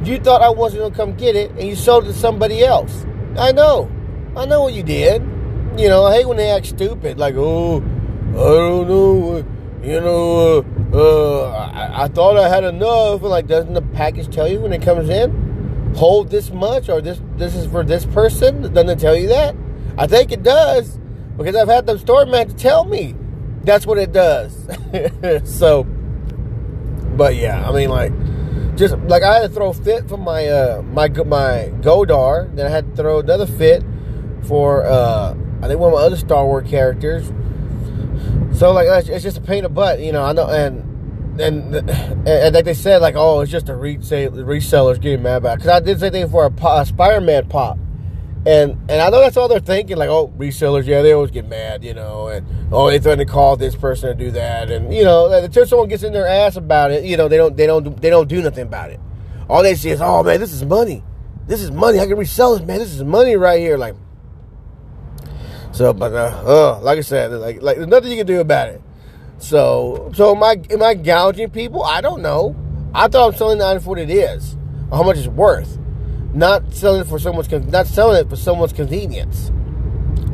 you 0.03 0.20
thought 0.20 0.41
I 0.41 0.50
wasn't 0.50 0.91
to 0.91 0.98
come 0.98 1.15
get 1.15 1.36
it, 1.36 1.51
and 1.51 1.62
you 1.62 1.75
sold 1.75 2.05
it 2.05 2.08
to 2.08 2.13
somebody 2.13 2.63
else. 2.63 3.05
I 3.38 3.51
know. 3.51 3.91
I 4.36 4.46
know 4.46 4.63
what 4.63 4.74
you 4.74 4.84
did. 4.84 5.22
You 5.77 5.89
know, 5.89 6.05
I 6.05 6.15
hate 6.15 6.27
when 6.27 6.38
they 6.38 6.50
act 6.50 6.65
stupid. 6.65 7.17
Like, 7.17 7.36
oh, 7.38 7.77
I 8.29 8.34
don't 8.34 8.88
know. 8.88 9.46
You 9.84 10.01
know, 10.01 10.65
uh, 10.93 10.98
uh, 10.98 11.72
I, 11.74 12.03
I, 12.03 12.08
thought 12.08 12.38
I 12.38 12.50
had 12.50 12.63
enough. 12.63 13.22
Like, 13.22 13.48
doesn't 13.48 13.74
the 13.74 13.81
package 13.81 14.34
tell 14.34 14.48
you 14.48 14.60
when 14.60 14.74
it 14.74 14.81
comes 14.81 15.10
in? 15.10 15.93
Hold 15.96 16.29
this 16.29 16.51
much, 16.51 16.88
or 16.89 17.01
this 17.01 17.22
this 17.38 17.55
is 17.55 17.67
for 17.67 17.84
this 17.84 18.05
person. 18.05 18.62
Doesn't 18.74 18.89
it 18.89 19.00
tell 19.00 19.15
you 19.15 19.27
that? 19.27 19.55
I 19.98 20.08
think 20.08 20.31
it 20.31 20.43
does 20.43 21.00
because 21.38 21.55
I've 21.55 21.67
had 21.67 21.85
the 21.85 21.97
store 21.97 22.25
man 22.25 22.47
to 22.47 22.55
tell 22.55 22.85
me 22.85 23.15
that's 23.63 23.85
what 23.85 23.97
it 23.97 24.11
does. 24.11 24.55
so, 25.43 25.83
but 25.83 27.35
yeah, 27.35 27.67
I 27.67 27.71
mean, 27.71 27.89
like 27.89 28.11
just 28.75 28.97
like 29.00 29.23
I 29.23 29.41
had 29.41 29.50
to 29.50 29.50
throw 29.50 29.73
fit 29.73 30.07
for 30.09 30.17
my 30.17 30.47
uh 30.47 30.81
my 30.81 31.07
my 31.09 31.71
Godar, 31.81 32.55
then 32.55 32.65
I 32.65 32.69
had 32.69 32.91
to 32.91 32.95
throw 32.95 33.19
another 33.19 33.45
fit 33.45 33.83
for 34.43 34.85
uh 34.85 35.35
I 35.61 35.67
think 35.67 35.79
one 35.79 35.93
of 35.93 36.00
my 36.00 36.05
other 36.05 36.17
Star 36.17 36.45
Wars 36.45 36.69
characters. 36.69 37.31
So 38.57 38.71
like 38.71 38.88
it's 39.07 39.23
just 39.23 39.38
a 39.38 39.41
pain 39.41 39.59
in 39.59 39.63
the 39.63 39.69
butt, 39.69 40.00
you 40.00 40.11
know. 40.11 40.23
I 40.23 40.33
know, 40.33 40.47
and 40.50 40.91
and, 41.39 41.75
and 41.75 42.55
like 42.55 42.65
they 42.65 42.73
said, 42.73 43.01
like, 43.01 43.15
oh, 43.15 43.41
it's 43.41 43.51
just 43.51 43.67
the 43.67 43.75
resell, 43.75 44.31
resellers 44.31 45.00
getting 45.00 45.23
mad 45.23 45.38
about. 45.38 45.57
Because 45.57 45.69
I 45.69 45.79
did 45.79 45.97
the 45.97 46.00
same 46.01 46.11
thing 46.11 46.29
for 46.29 46.45
a, 46.45 46.65
a 46.67 46.85
Spider-Man 46.85 47.47
pop, 47.47 47.77
and 48.45 48.71
and 48.89 49.01
I 49.01 49.10
know 49.10 49.19
that's 49.19 49.38
all 49.38 49.48
they're 49.48 49.60
thinking. 49.60 49.98
Like, 49.98 50.10
oh, 50.10 50.33
resellers, 50.38 50.86
yeah, 50.86 51.01
they 51.01 51.12
always 51.12 51.31
get 51.31 51.48
mad, 51.48 51.83
you 51.83 51.93
know, 51.93 52.27
and 52.27 52.45
oh, 52.71 52.89
they 52.89 53.00
threaten 53.00 53.25
to 53.25 53.31
call 53.31 53.55
this 53.55 53.75
person 53.75 54.10
to 54.10 54.25
do 54.25 54.31
that, 54.31 54.71
and 54.71 54.93
you 54.93 55.03
know, 55.03 55.31
until 55.31 55.65
someone 55.65 55.88
gets 55.88 56.03
in 56.03 56.13
their 56.13 56.27
ass 56.27 56.55
about 56.55 56.91
it, 56.91 57.03
you 57.03 57.17
know, 57.17 57.27
they 57.27 57.38
don't 57.38 57.55
they 57.55 57.67
don't 57.67 58.01
they 58.01 58.10
don't 58.10 58.27
do 58.27 58.41
nothing 58.41 58.63
about 58.63 58.89
it. 58.89 59.00
All 59.48 59.62
they 59.62 59.75
see 59.75 59.89
is, 59.89 60.01
oh 60.01 60.24
man, 60.24 60.39
this 60.39 60.53
is 60.53 60.65
money, 60.65 61.03
this 61.48 61.62
is 61.62 61.71
money. 61.71 62.00
I 62.00 62.07
can 62.07 62.17
resell 62.17 62.57
this, 62.57 62.65
man. 62.65 62.79
This 62.79 62.93
is 62.93 63.03
money 63.03 63.36
right 63.36 63.60
here, 63.60 63.77
like. 63.77 63.95
So, 65.74 65.93
but 65.93 66.13
uh, 66.13 66.43
uh, 66.45 66.79
like 66.81 66.98
I 66.98 67.01
said, 67.01 67.31
like 67.31 67.62
like 67.62 67.77
there's 67.77 67.88
nothing 67.88 68.12
you 68.12 68.17
can 68.17 68.27
do 68.27 68.39
about 68.39 68.69
it. 68.69 68.81
So, 69.38 70.12
so 70.15 70.36
am 70.36 70.43
I 70.43 70.62
am 70.69 70.83
I 70.83 70.93
gouging 70.95 71.50
people? 71.50 71.83
I 71.83 72.01
don't 72.01 72.21
know. 72.21 72.55
I 72.93 73.07
thought 73.07 73.33
I'm 73.33 73.38
selling 73.38 73.60
the 73.60 73.65
item 73.65 73.81
for 73.81 73.89
what 73.89 74.00
it 74.00 74.10
is, 74.10 74.57
how 74.89 75.03
much 75.03 75.17
it's 75.17 75.27
worth, 75.27 75.77
not 76.33 76.73
selling 76.73 77.01
it 77.01 77.07
for 77.07 77.19
someone's 77.19 77.50
not 77.67 77.88
selling 77.88 78.21
it 78.21 78.29
for 78.29 78.35
someone's 78.35 78.73
convenience. 78.73 79.51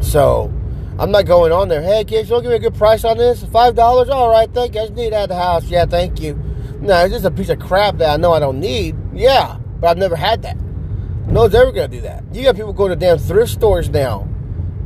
So, 0.02 0.52
I'm 1.00 1.12
not 1.12 1.26
going 1.26 1.52
on 1.52 1.68
there. 1.68 1.82
Hey, 1.82 2.04
kids, 2.04 2.30
you 2.30 2.42
give 2.42 2.50
me 2.50 2.56
a 2.56 2.60
good 2.60 2.76
price 2.76 3.04
on 3.04 3.18
this? 3.18 3.44
Five 3.46 3.76
dollars? 3.76 4.10
All 4.10 4.30
right, 4.30 4.52
thank 4.52 4.76
you. 4.76 4.82
I 4.82 4.86
just 4.86 4.96
need 4.96 5.08
it 5.08 5.14
at 5.14 5.30
the 5.30 5.36
house. 5.36 5.66
Yeah, 5.66 5.86
thank 5.86 6.20
you. 6.20 6.34
No, 6.80 7.04
it's 7.04 7.14
just 7.14 7.26
a 7.26 7.32
piece 7.32 7.50
of 7.50 7.60
crap 7.60 7.98
that 7.98 8.10
I 8.10 8.18
know 8.18 8.34
I 8.34 8.40
don't 8.40 8.60
need. 8.60 8.96
Yeah, 9.14 9.58
but 9.80 9.88
I've 9.88 9.98
never 9.98 10.16
had 10.16 10.42
that. 10.44 10.58
No 11.28 11.42
one's 11.42 11.56
ever 11.56 11.72
gonna 11.72 11.88
do 11.88 12.02
that. 12.02 12.24
You 12.34 12.44
got 12.44 12.56
people 12.56 12.74
going 12.74 12.92
to 12.92 12.96
damn 12.96 13.18
thrift 13.18 13.52
stores 13.52 13.90
now, 13.90 14.28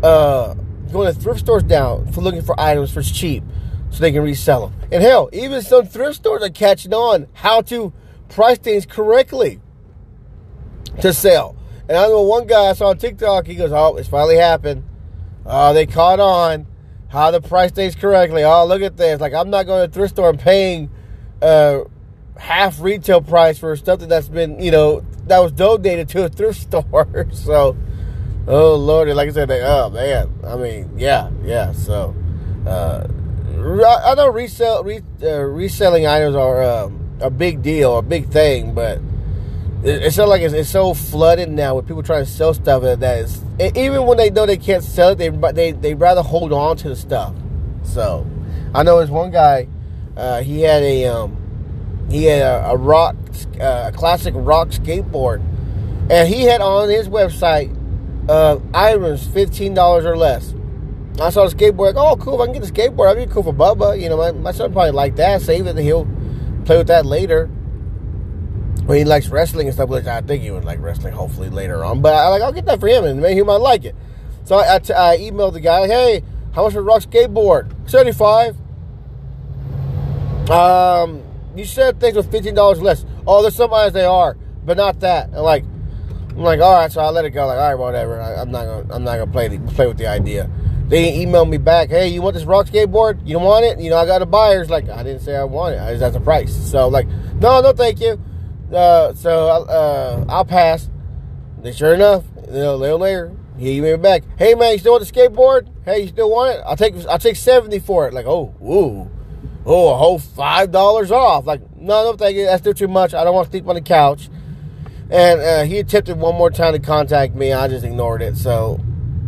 uh, 0.02 0.54
going 0.92 1.14
to 1.14 1.20
thrift 1.20 1.42
stores 1.42 1.64
now 1.66 2.04
for 2.12 2.22
looking 2.22 2.42
for 2.42 2.60
items 2.60 2.92
for 2.92 3.02
cheap 3.02 3.44
so 3.90 4.00
they 4.00 4.12
can 4.12 4.24
resell 4.24 4.68
them. 4.68 4.80
And 4.92 5.04
hell, 5.04 5.30
even 5.32 5.62
some 5.62 5.86
thrift 5.86 6.16
stores 6.16 6.42
are 6.42 6.50
catching 6.50 6.94
on 6.94 7.28
how 7.34 7.62
to 7.64 7.94
price 8.30 8.58
things 8.58 8.86
correctly 8.86 9.60
to 11.00 11.14
sell. 11.14 11.56
And 11.88 11.98
I 11.98 12.08
know 12.08 12.22
one 12.22 12.48
guy 12.48 12.68
I 12.70 12.74
saw 12.74 12.90
on 12.90 12.98
TikTok, 12.98 13.48
he 13.48 13.56
goes, 13.56 13.72
Oh, 13.72 13.98
it's 13.98 14.08
finally 14.08 14.38
happened. 14.38 14.84
Oh, 15.46 15.74
they 15.74 15.86
caught 15.86 16.20
on 16.20 16.68
how 17.10 17.32
the 17.32 17.42
price 17.42 17.72
things 17.72 17.96
correctly. 17.96 18.44
Oh, 18.44 18.66
look 18.66 18.82
at 18.82 18.98
this. 18.98 19.20
Like, 19.20 19.34
I'm 19.34 19.50
not 19.50 19.66
going 19.66 19.88
to 19.88 19.94
thrift 19.94 20.16
store 20.16 20.30
and 20.30 20.40
paying 20.40 20.90
uh, 21.42 21.80
half 22.38 22.80
retail 22.80 23.22
price 23.22 23.58
for 23.58 23.76
something 23.76 24.08
that's 24.08 24.30
been, 24.30 24.62
you 24.62 24.72
know, 24.72 25.02
that 25.26 25.40
was 25.40 25.52
donated 25.52 26.10
to 26.10 26.26
a 26.26 26.30
thrift 26.30 26.62
store. 26.68 27.28
so, 27.34 27.76
oh, 28.48 28.76
Lord. 28.76 29.10
Like 29.10 29.30
I 29.30 29.32
said, 29.32 29.50
they, 29.50 29.62
oh, 29.62 29.90
man. 29.90 30.32
I 30.46 30.56
mean, 30.56 30.92
yeah, 30.98 31.30
yeah. 31.44 31.74
So, 31.74 32.16
uh, 32.66 33.08
I 33.58 34.16
know 34.16 34.30
resell 34.30 34.84
re, 34.84 35.02
uh, 35.22 35.42
reselling 35.42 36.08
items 36.08 36.36
are 36.36 36.64
um, 36.64 37.18
a 37.20 37.30
big 37.30 37.62
deal, 37.62 37.98
a 37.98 38.02
big 38.02 38.30
thing, 38.30 38.74
but 38.74 39.00
it's 39.84 40.18
not 40.18 40.28
like 40.28 40.42
it's, 40.42 40.54
it's, 40.54 40.70
so 40.70 40.94
flooded 40.94 41.50
now 41.50 41.76
with 41.76 41.88
people 41.88 42.04
trying 42.04 42.24
to 42.24 42.30
sell 42.30 42.54
stuff 42.54 42.84
that, 42.84 43.02
is 43.20 43.42
even 43.76 44.06
when 44.06 44.18
they 44.18 44.30
know 44.30 44.46
they 44.46 44.58
can't 44.58 44.84
sell 44.84 45.10
it, 45.10 45.18
they 45.18 45.30
they 45.30 45.72
they 45.72 45.94
rather 45.96 46.22
hold 46.22 46.54
on 46.54 46.78
to 46.78 46.90
the 46.90 46.96
stuff. 46.96 47.34
So 47.84 48.28
I 48.76 48.84
know 48.84 48.98
there's 48.98 49.10
one 49.10 49.32
guy, 49.32 49.68
uh, 50.16 50.42
he 50.42 50.62
had 50.62 50.84
a 50.84 51.06
um, 51.06 52.08
he 52.10 52.26
had 52.26 52.42
a, 52.42 52.72
a 52.72 52.78
rock, 52.78 53.16
uh, 53.60 53.90
a 53.92 53.98
classic 53.98 54.34
rock 54.38 54.70
skateboard, 54.70 55.42
and 56.10 56.28
he 56.28 56.44
had 56.44 56.62
on 56.62 56.90
his 56.90 57.10
website 57.10 57.76
uh, 58.30 59.18
fifteen 59.34 59.74
dollars 59.74 60.06
or 60.06 60.16
less. 60.16 60.54
I 61.20 61.30
saw 61.30 61.48
the 61.48 61.56
skateboard. 61.56 61.96
Like, 61.96 61.98
oh, 61.98 62.16
cool! 62.18 62.36
If 62.36 62.42
I 62.42 62.46
can 62.52 62.62
get 62.62 62.64
the 62.64 62.72
skateboard, 62.72 63.14
that'd 63.14 63.28
be 63.28 63.34
cool 63.34 63.44
for 63.44 63.54
Bubba. 63.54 64.00
You 64.00 64.10
know, 64.10 64.18
my, 64.18 64.32
my 64.32 64.52
son 64.52 64.72
probably 64.72 64.92
like 64.92 65.16
that. 65.16 65.42
Save 65.42 65.66
it, 65.68 65.72
and 65.72 65.80
he'll 65.80 66.08
play 66.66 66.78
with 66.78 66.88
that 66.88 67.06
later. 67.06 67.50
When 68.92 68.98
he 68.98 69.06
likes 69.06 69.30
wrestling 69.30 69.68
and 69.68 69.74
stuff, 69.74 69.88
which 69.88 70.06
I 70.06 70.20
think 70.20 70.44
he 70.44 70.52
would 70.52 70.66
like 70.66 70.82
wrestling. 70.82 71.14
Hopefully 71.14 71.50
later 71.50 71.82
on, 71.86 72.02
but 72.02 72.14
I 72.14 72.28
like 72.28 72.42
I'll 72.42 72.52
get 72.52 72.66
that 72.66 72.82
for 72.82 72.90
him, 72.90 73.06
and 73.06 73.22
maybe 73.22 73.36
he 73.36 73.42
might 73.42 73.56
like 73.56 73.86
it. 73.86 73.96
So 74.44 74.58
I, 74.58 74.76
I, 74.76 74.80
t- 74.80 74.92
I 74.92 75.16
emailed 75.18 75.54
the 75.54 75.62
guy, 75.62 75.88
hey, 75.88 76.24
how 76.54 76.66
much 76.66 76.74
for 76.74 76.84
rock 76.84 77.02
skateboard? 77.04 77.72
Seventy 77.90 78.12
five. 78.12 78.58
Um, 80.50 81.24
you 81.56 81.64
said 81.64 82.02
things 82.02 82.18
were 82.18 82.24
fifteen 82.24 82.54
dollars 82.54 82.82
less. 82.82 83.06
Oh, 83.26 83.42
there's 83.42 83.56
some 83.56 83.74
items 83.74 83.94
they 83.94 84.04
are, 84.04 84.36
but 84.66 84.76
not 84.76 85.00
that. 85.00 85.28
And 85.28 85.40
like, 85.40 85.64
I'm 86.32 86.40
like, 86.40 86.60
all 86.60 86.74
right, 86.74 86.92
so 86.92 87.00
I 87.00 87.12
let 87.12 87.24
it 87.24 87.30
go. 87.30 87.48
Like, 87.48 87.60
all 87.60 87.70
right, 87.70 87.76
whatever. 87.76 88.20
I, 88.20 88.42
am 88.42 88.52
not 88.52 88.66
gonna, 88.66 88.94
I'm 88.94 89.06
not 89.06 89.20
gonna 89.20 89.32
play 89.32 89.48
the, 89.48 89.72
play 89.72 89.88
with 89.88 90.00
the 90.00 90.08
idea. 90.08 90.50
They 90.90 91.26
emailed 91.26 91.48
me 91.48 91.60
back, 91.60 91.88
hey, 91.88 92.10
you 92.10 92.22
want 92.22 92.34
this 92.34 92.44
rock 92.44 92.68
skateboard? 92.68 93.26
You 93.26 93.36
don't 93.36 93.44
want 93.44 93.64
it? 93.64 93.80
You 93.80 93.90
know, 93.90 93.96
I 94.00 94.06
got 94.06 94.22
a 94.22 94.26
buyer's 94.26 94.70
like, 94.70 94.90
I 94.90 95.02
didn't 95.02 95.22
say 95.22 95.38
I 95.38 95.46
want 95.46 95.76
it. 95.76 95.80
I 95.80 95.92
just, 95.92 96.02
that's 96.02 96.16
the 96.16 96.20
price. 96.20 96.54
So, 96.54 96.90
like, 96.90 97.08
no, 97.36 97.62
no, 97.62 97.72
thank 97.72 98.02
you. 98.02 98.20
Uh, 98.74 99.14
so, 99.14 99.48
uh, 99.48 100.26
I'll 100.30 100.46
pass. 100.46 100.90
Then, 101.62 101.74
sure 101.74 101.94
enough, 101.94 102.24
you 102.48 102.54
know, 102.54 102.76
a 102.76 102.78
little 102.78 103.00
later, 103.00 103.32
he 103.58 103.80
me 103.82 103.96
back, 103.98 104.24
hey, 104.38 104.56
man, 104.56 104.74
you 104.74 104.80
still 104.80 104.94
want 104.94 105.06
the 105.06 105.12
skateboard? 105.12 105.68
Hey, 105.86 106.02
you 106.02 106.08
still 106.08 106.30
want 106.30 106.58
it? 106.58 106.64
I'll 106.66 106.78
take, 106.78 106.96
I'll 107.08 107.20
take 107.20 107.36
70 107.36 107.80
for 107.80 108.08
it. 108.08 108.14
Like, 108.14 108.26
oh, 108.26 108.56
ooh. 108.64 109.10
Oh, 109.64 109.94
a 109.94 109.98
whole 109.98 110.20
$5 110.20 111.12
off. 111.12 111.46
Like, 111.46 111.62
no, 111.76 112.04
no, 112.04 112.14
thank 112.18 112.36
you. 112.36 112.46
That's 112.46 112.62
still 112.62 112.74
too 112.74 112.88
much. 112.88 113.14
I 113.14 113.24
don't 113.24 113.36
want 113.36 113.48
to 113.48 113.52
sleep 113.52 113.68
on 113.68 113.76
the 113.76 113.82
couch. 113.82 114.30
And 115.12 115.42
uh, 115.42 115.64
he 115.64 115.78
attempted 115.80 116.18
one 116.18 116.36
more 116.36 116.50
time 116.50 116.74
to 116.74 116.80
contact 116.80 117.36
me. 117.36 117.52
I 117.54 117.68
just 117.68 117.84
ignored 117.86 118.22
it. 118.22 118.38
So, 118.38 118.80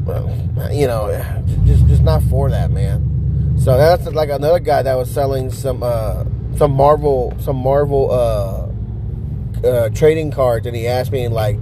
well, 0.05 0.29
you 0.71 0.87
know, 0.87 1.11
just 1.65 1.85
just 1.87 2.01
not 2.01 2.23
for 2.23 2.49
that, 2.49 2.71
man. 2.71 3.57
So 3.59 3.77
that's 3.77 4.05
like 4.07 4.29
another 4.29 4.59
guy 4.59 4.81
that 4.81 4.95
was 4.95 5.11
selling 5.11 5.51
some 5.51 5.83
uh, 5.83 6.23
some 6.57 6.71
Marvel 6.71 7.35
some 7.39 7.57
Marvel 7.57 8.11
uh, 8.11 8.67
uh, 9.63 9.89
trading 9.89 10.31
cards, 10.31 10.67
and 10.67 10.75
he 10.75 10.87
asked 10.87 11.11
me 11.11 11.27
like. 11.27 11.57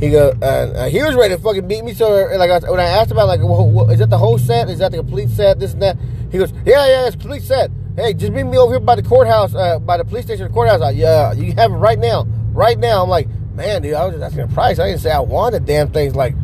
He 0.00 0.10
go, 0.10 0.28
uh, 0.30 0.86
he 0.88 1.02
was 1.02 1.16
ready 1.16 1.34
to 1.34 1.42
fucking 1.42 1.66
beat 1.66 1.84
me. 1.84 1.92
So, 1.92 2.08
like, 2.08 2.62
when 2.62 2.78
I 2.78 2.84
asked 2.84 3.10
about, 3.10 3.26
like, 3.26 3.40
well, 3.42 3.90
is 3.90 3.98
that 3.98 4.10
the 4.10 4.16
whole 4.16 4.38
set? 4.38 4.70
Is 4.70 4.78
that 4.78 4.92
the 4.92 4.98
complete 4.98 5.28
set? 5.28 5.58
This 5.58 5.72
and 5.72 5.82
that. 5.82 5.98
He 6.30 6.38
goes, 6.38 6.52
yeah, 6.64 6.86
yeah, 6.86 7.06
it's 7.08 7.16
complete 7.16 7.42
set. 7.42 7.72
Hey, 7.96 8.14
just 8.14 8.32
meet 8.32 8.44
me 8.44 8.56
over 8.58 8.74
here 8.74 8.78
by 8.78 8.94
the 8.94 9.02
courthouse, 9.02 9.56
uh, 9.56 9.80
by 9.80 9.96
the 9.96 10.04
police 10.04 10.24
station, 10.24 10.46
the 10.46 10.52
courthouse. 10.52 10.78
Like, 10.78 10.94
yeah, 10.94 11.32
you 11.32 11.52
have 11.54 11.72
it 11.72 11.74
right 11.74 11.98
now, 11.98 12.28
right 12.52 12.78
now. 12.78 13.02
I'm 13.02 13.08
like, 13.08 13.26
man, 13.54 13.82
dude, 13.82 13.94
I 13.94 14.04
was 14.04 14.14
just 14.14 14.22
asking 14.22 14.46
the 14.46 14.54
price. 14.54 14.78
I 14.78 14.86
didn't 14.86 15.00
say 15.00 15.10
I 15.10 15.18
wanted 15.18 15.66
damn 15.66 15.90
things 15.90 16.14
like 16.14 16.36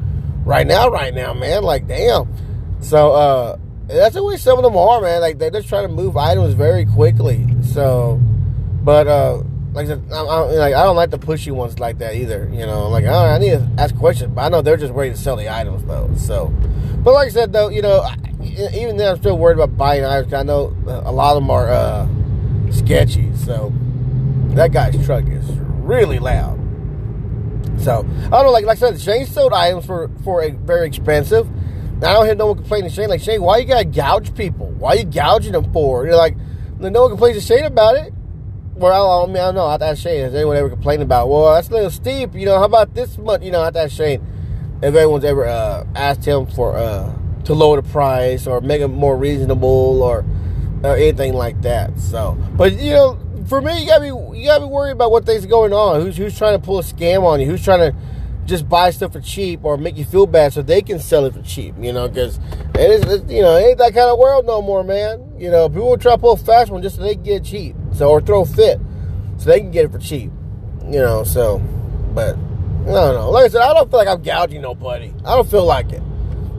right 0.44 0.66
now, 0.66 0.88
right 0.88 1.14
now, 1.14 1.32
man. 1.32 1.62
Like, 1.62 1.86
damn. 1.86 2.34
So, 2.80 3.12
uh, 3.12 3.58
that's 3.86 4.16
the 4.16 4.24
way 4.24 4.36
some 4.36 4.58
of 4.58 4.64
them 4.64 4.76
are, 4.76 5.00
man. 5.00 5.20
Like, 5.20 5.38
they're 5.38 5.52
just 5.52 5.68
trying 5.68 5.86
to 5.86 5.94
move 5.94 6.16
items 6.16 6.54
very 6.54 6.86
quickly. 6.86 7.46
So, 7.62 8.20
but, 8.82 9.06
uh, 9.06 9.44
like 9.74 9.88
I 9.88 9.92
I, 10.14 10.22
I, 10.22 10.40
like, 10.40 10.74
I 10.74 10.84
don't 10.84 10.96
like 10.96 11.10
the 11.10 11.18
pushy 11.18 11.52
ones 11.52 11.78
like 11.78 11.98
that 11.98 12.14
either. 12.14 12.48
You 12.52 12.64
know, 12.66 12.88
like, 12.88 13.04
I, 13.04 13.34
I 13.34 13.38
need 13.38 13.50
to 13.50 13.68
ask 13.76 13.94
questions, 13.96 14.32
but 14.34 14.42
I 14.42 14.48
know 14.48 14.62
they're 14.62 14.76
just 14.76 14.92
ready 14.92 15.10
to 15.10 15.16
sell 15.16 15.36
the 15.36 15.52
items, 15.52 15.84
though. 15.84 16.10
So, 16.16 16.46
but 17.02 17.12
like 17.12 17.26
I 17.26 17.30
said, 17.30 17.52
though, 17.52 17.68
you 17.68 17.82
know, 17.82 18.08
even 18.42 18.96
then, 18.96 19.10
I'm 19.10 19.16
still 19.18 19.36
worried 19.36 19.58
about 19.58 19.76
buying 19.76 20.04
items. 20.04 20.32
I 20.32 20.44
know 20.44 20.76
a 20.86 21.12
lot 21.12 21.36
of 21.36 21.42
them 21.42 21.50
are 21.50 21.68
uh, 21.68 22.08
sketchy. 22.70 23.34
So, 23.36 23.72
that 24.54 24.72
guy's 24.72 25.04
truck 25.04 25.26
is 25.26 25.44
really 25.82 26.18
loud. 26.18 26.60
So 27.80 27.98
I 27.98 28.30
don't 28.30 28.44
know, 28.44 28.50
like 28.50 28.64
like 28.64 28.78
I 28.78 28.80
said, 28.80 29.00
Shane 29.00 29.26
sold 29.26 29.52
items 29.52 29.84
for 29.84 30.10
for 30.22 30.42
a, 30.42 30.50
very 30.50 30.86
expensive. 30.86 31.50
Now 32.00 32.08
I 32.08 32.12
don't 32.14 32.26
hear 32.26 32.34
no 32.34 32.46
one 32.46 32.56
complaining 32.56 32.88
to 32.88 32.94
Shane. 32.94 33.08
Like 33.08 33.20
Shane, 33.20 33.42
why 33.42 33.58
you 33.58 33.66
gotta 33.66 33.84
gouge 33.84 34.34
people? 34.34 34.68
Why 34.70 34.94
you 34.94 35.04
gouging 35.04 35.52
them 35.52 35.72
for? 35.72 36.06
You're 36.06 36.16
like, 36.16 36.36
no 36.78 37.02
one 37.02 37.10
complains 37.10 37.36
to 37.36 37.42
Shane 37.42 37.64
about 37.64 37.96
it. 37.96 38.13
Well, 38.76 39.22
I, 39.22 39.26
mean, 39.26 39.36
I 39.36 39.52
don't 39.52 39.54
know. 39.54 39.66
I 39.66 39.78
to 39.78 39.96
Shane. 39.96 40.22
Has 40.22 40.34
anyone 40.34 40.56
ever 40.56 40.68
complained 40.68 41.02
about? 41.02 41.28
Well, 41.28 41.54
that's 41.54 41.68
a 41.68 41.72
little 41.72 41.90
steep. 41.90 42.34
You 42.34 42.46
know, 42.46 42.58
how 42.58 42.64
about 42.64 42.94
this 42.94 43.16
much? 43.18 43.42
You 43.42 43.52
know, 43.52 43.62
I 43.62 43.70
to 43.70 43.88
Shane 43.88 44.26
if 44.82 44.94
anyone's 44.94 45.24
ever 45.24 45.46
uh, 45.46 45.86
asked 45.94 46.24
him 46.24 46.46
for 46.46 46.76
uh, 46.76 47.14
to 47.44 47.54
lower 47.54 47.80
the 47.80 47.88
price 47.88 48.46
or 48.46 48.60
make 48.60 48.80
it 48.82 48.88
more 48.88 49.16
reasonable 49.16 50.02
or, 50.02 50.24
or 50.82 50.96
anything 50.96 51.32
like 51.32 51.62
that. 51.62 51.98
So, 51.98 52.36
but 52.56 52.72
you 52.74 52.92
know, 52.92 53.18
for 53.48 53.60
me, 53.60 53.80
you 53.80 53.86
gotta 53.86 54.02
be 54.02 54.38
you 54.38 54.46
gotta 54.46 54.66
be 54.66 54.70
worried 54.70 54.92
about 54.92 55.10
what 55.10 55.24
things 55.24 55.46
going 55.46 55.72
on. 55.72 56.00
Who's 56.00 56.16
who's 56.16 56.36
trying 56.36 56.58
to 56.58 56.64
pull 56.64 56.78
a 56.78 56.82
scam 56.82 57.22
on 57.22 57.40
you? 57.40 57.46
Who's 57.46 57.64
trying 57.64 57.92
to 57.92 57.96
just 58.44 58.68
buy 58.68 58.90
stuff 58.90 59.12
for 59.12 59.20
cheap 59.20 59.64
or 59.64 59.78
make 59.78 59.96
you 59.96 60.04
feel 60.04 60.26
bad 60.26 60.52
so 60.52 60.60
they 60.60 60.82
can 60.82 60.98
sell 60.98 61.24
it 61.24 61.32
for 61.32 61.42
cheap? 61.42 61.74
You 61.78 61.92
know, 61.92 62.08
because 62.08 62.38
it 62.74 62.90
is 62.90 63.32
you 63.32 63.42
know 63.42 63.56
it 63.56 63.62
ain't 63.62 63.78
that 63.78 63.94
kind 63.94 64.10
of 64.10 64.18
world 64.18 64.44
no 64.46 64.60
more, 64.60 64.84
man. 64.84 65.32
You 65.38 65.50
know, 65.50 65.68
people 65.68 65.96
try 65.96 66.12
to 66.12 66.18
pull 66.18 66.32
a 66.32 66.36
fast 66.36 66.70
one 66.70 66.82
just 66.82 66.96
so 66.96 67.02
they 67.02 67.14
can 67.14 67.24
get 67.24 67.44
cheap, 67.44 67.74
so 67.94 68.10
or 68.10 68.20
throw 68.20 68.44
fit 68.44 68.78
so 69.38 69.50
they 69.50 69.60
can 69.60 69.70
get 69.70 69.86
it 69.86 69.92
for 69.92 69.98
cheap. 69.98 70.30
You 70.84 71.00
know, 71.00 71.24
so 71.24 71.58
but 72.14 72.36
I 72.36 72.86
don't 72.86 73.14
know. 73.14 73.30
Like 73.30 73.46
I 73.46 73.48
said, 73.48 73.62
I 73.62 73.72
don't 73.72 73.90
feel 73.90 73.98
like 73.98 74.08
I'm 74.08 74.22
gouging 74.22 74.60
nobody. 74.60 75.12
I 75.24 75.34
don't 75.34 75.48
feel 75.48 75.64
like 75.64 75.92
it. 75.92 76.02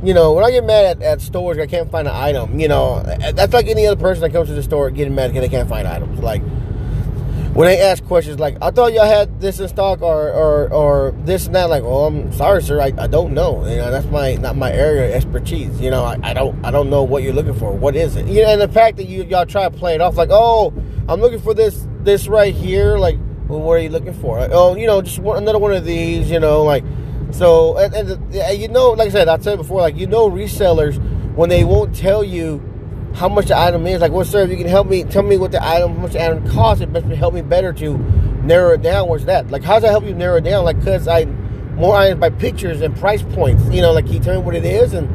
You 0.03 0.13
know, 0.13 0.33
when 0.33 0.43
I 0.43 0.51
get 0.51 0.63
mad 0.63 0.97
at, 0.97 1.01
at 1.01 1.21
stores, 1.21 1.57
I 1.57 1.67
can't 1.67 1.89
find 1.89 2.07
an 2.07 2.15
item. 2.15 2.59
You 2.59 2.67
know, 2.67 3.01
that's 3.01 3.53
like 3.53 3.67
any 3.67 3.87
other 3.87 3.99
person 3.99 4.21
that 4.21 4.31
comes 4.31 4.49
to 4.49 4.55
the 4.55 4.63
store 4.63 4.89
getting 4.89 5.15
mad 5.15 5.27
because 5.31 5.41
they 5.41 5.55
can't 5.55 5.69
find 5.69 5.87
items. 5.87 6.19
Like 6.19 6.41
when 7.55 7.69
they 7.69 7.79
ask 7.79 8.03
questions 8.03 8.37
like, 8.37 8.57
I 8.61 8.69
thought 8.69 8.91
y'all 8.91 9.05
had 9.05 9.39
this 9.39 9.61
in 9.61 9.69
stock 9.69 10.01
or, 10.01 10.29
or, 10.29 10.73
or 10.73 11.11
this 11.23 11.45
and 11.45 11.55
that, 11.55 11.69
like, 11.69 11.83
oh, 11.83 12.05
I'm 12.05 12.33
sorry, 12.33 12.61
sir, 12.61 12.81
I, 12.81 12.91
I 12.97 13.07
don't 13.07 13.33
know. 13.33 13.65
You 13.65 13.77
know, 13.77 13.91
that's 13.91 14.05
my 14.07 14.35
not 14.35 14.57
my 14.57 14.73
area 14.73 15.07
of 15.07 15.11
expertise. 15.13 15.79
You 15.79 15.89
know, 15.89 16.03
I, 16.03 16.19
I 16.21 16.33
don't 16.33 16.63
I 16.65 16.71
don't 16.71 16.89
know 16.89 17.03
what 17.03 17.23
you're 17.23 17.31
looking 17.31 17.53
for. 17.53 17.71
What 17.71 17.95
is 17.95 18.17
it? 18.17 18.27
You 18.27 18.43
know, 18.43 18.49
and 18.49 18.61
the 18.61 18.67
fact 18.67 18.97
that 18.97 19.05
you 19.05 19.23
y'all 19.23 19.45
try 19.45 19.69
to 19.69 19.71
play 19.71 19.95
it 19.95 20.01
off 20.01 20.17
like, 20.17 20.29
oh, 20.33 20.73
I'm 21.07 21.21
looking 21.21 21.39
for 21.39 21.53
this 21.53 21.87
this 22.01 22.27
right 22.27 22.53
here. 22.53 22.97
Like, 22.97 23.17
well, 23.47 23.61
what 23.61 23.75
are 23.75 23.79
you 23.79 23.89
looking 23.89 24.13
for? 24.15 24.37
Like, 24.37 24.51
oh, 24.51 24.75
you 24.75 24.85
know, 24.85 25.01
just 25.01 25.19
one, 25.19 25.37
another 25.37 25.59
one 25.59 25.71
of 25.71 25.85
these. 25.85 26.29
You 26.29 26.41
know, 26.41 26.63
like 26.63 26.83
so. 27.31 27.77
And, 27.77 27.95
and 27.95 28.59
you 28.59 28.67
know, 28.67 28.91
like 28.91 29.07
I 29.07 29.11
said, 29.11 29.29
I 29.29 29.37
said 29.37 29.55
before, 29.55 29.79
like 29.79 29.95
you 29.95 30.07
know, 30.07 30.29
resellers 30.29 30.97
when 31.35 31.47
they 31.47 31.63
won't 31.63 31.95
tell 31.95 32.21
you 32.21 32.57
how 33.15 33.29
much 33.29 33.47
the 33.47 33.57
item 33.57 33.87
is. 33.87 34.01
Like, 34.01 34.11
well, 34.11 34.25
sir, 34.25 34.43
if 34.43 34.49
you 34.49 34.57
can 34.57 34.67
help 34.67 34.87
me, 34.87 35.03
tell 35.03 35.23
me 35.23 35.37
what 35.37 35.51
the 35.51 35.65
item, 35.65 35.95
how 35.95 36.01
much 36.01 36.13
the 36.13 36.23
item 36.23 36.49
costs, 36.51 36.81
it 36.81 36.91
best 36.91 37.05
help 37.07 37.33
me 37.33 37.41
better 37.41 37.73
to 37.73 37.97
narrow 38.43 38.73
it 38.73 38.81
down. 38.81 39.07
Where's 39.07 39.25
that? 39.25 39.49
Like, 39.49 39.63
how 39.63 39.73
does 39.75 39.83
that 39.83 39.91
help 39.91 40.05
you 40.05 40.13
narrow 40.13 40.37
it 40.37 40.43
down? 40.43 40.65
Like, 40.65 40.83
cause 40.83 41.07
I 41.07 41.25
more 41.75 41.95
items 41.95 42.19
by 42.19 42.29
pictures 42.29 42.81
and 42.81 42.95
price 42.95 43.21
points. 43.21 43.63
You 43.69 43.81
know, 43.81 43.91
like 43.91 44.07
he 44.07 44.19
tell 44.19 44.35
me 44.35 44.41
what 44.41 44.55
it 44.55 44.65
is 44.65 44.93
and 44.93 45.09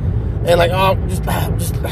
and 0.49 0.59
like 0.59 0.71
oh 0.73 0.95
just 1.09 1.25
just 1.59 1.75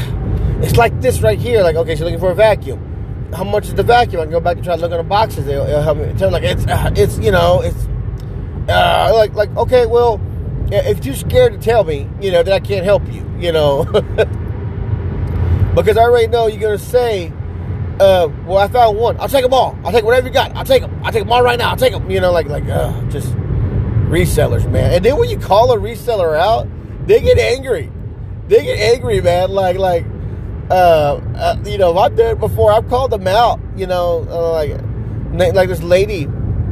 it's 0.61 0.77
like 0.77 0.99
this 1.01 1.21
right 1.21 1.39
here. 1.39 1.63
Like 1.63 1.75
okay, 1.75 1.95
she's 1.95 2.01
looking 2.01 2.19
for 2.19 2.31
a 2.31 2.35
vacuum. 2.35 2.85
How 3.33 3.43
much 3.43 3.67
is 3.67 3.75
the 3.75 3.83
vacuum? 3.83 4.21
I 4.21 4.25
can 4.25 4.31
go 4.31 4.39
back 4.39 4.55
and 4.55 4.65
try 4.65 4.75
to 4.75 4.81
look 4.81 4.91
at 4.91 4.97
the 4.97 5.03
boxes. 5.03 5.47
It'll, 5.47 5.65
it'll 5.65 5.81
help 5.81 5.97
me 5.97 6.13
tell 6.17 6.31
like 6.31 6.43
it's 6.43 6.65
uh, 6.65 6.91
it's 6.95 7.17
you 7.19 7.31
know 7.31 7.61
it's 7.61 7.87
uh, 8.69 9.11
like 9.13 9.33
like 9.33 9.55
okay 9.57 9.85
well 9.85 10.21
if 10.71 11.03
you're 11.03 11.15
scared 11.15 11.53
to 11.53 11.59
tell 11.59 11.83
me 11.83 12.07
you 12.21 12.31
know 12.31 12.43
that 12.43 12.53
I 12.53 12.59
can't 12.59 12.85
help 12.85 13.07
you 13.11 13.27
you 13.39 13.51
know 13.51 13.85
because 15.81 15.97
I 15.97 16.01
already 16.01 16.27
know 16.27 16.47
you're 16.47 16.61
gonna 16.61 16.77
say. 16.77 17.31
Uh, 17.99 18.29
well, 18.45 18.57
I 18.59 18.69
found 18.69 18.97
one. 18.97 19.19
I'll 19.19 19.27
take 19.27 19.43
them 19.43 19.53
all. 19.53 19.77
I'll 19.83 19.91
take 19.91 20.05
whatever 20.05 20.27
you 20.27 20.33
got. 20.33 20.55
I'll 20.55 20.63
take 20.63 20.81
them. 20.81 21.01
I'll 21.03 21.11
take 21.11 21.23
them 21.23 21.31
all 21.33 21.43
right 21.43 21.59
now. 21.59 21.71
I'll 21.71 21.77
take 21.77 21.91
them. 21.91 22.09
You 22.09 22.21
know, 22.21 22.31
like 22.31 22.47
like 22.47 22.63
uh, 22.65 22.93
just 23.09 23.35
resellers, 24.09 24.69
man. 24.69 24.93
And 24.93 25.05
then 25.05 25.17
when 25.17 25.29
you 25.29 25.37
call 25.37 25.71
a 25.71 25.77
reseller 25.77 26.37
out, 26.37 26.67
they 27.07 27.21
get 27.21 27.37
angry. 27.37 27.91
They 28.47 28.63
get 28.63 28.79
angry, 28.79 29.21
man. 29.21 29.51
Like, 29.51 29.77
like, 29.77 30.05
uh, 30.69 31.21
uh 31.35 31.55
you 31.65 31.77
know, 31.77 31.97
I've 31.97 32.15
done 32.15 32.31
it 32.31 32.39
before. 32.39 32.71
I've 32.71 32.87
called 32.89 33.11
them 33.11 33.27
out. 33.27 33.59
You 33.75 33.87
know, 33.87 34.25
uh, 34.29 34.51
like, 35.33 35.53
like 35.53 35.69
this 35.69 35.83
lady 35.83 36.23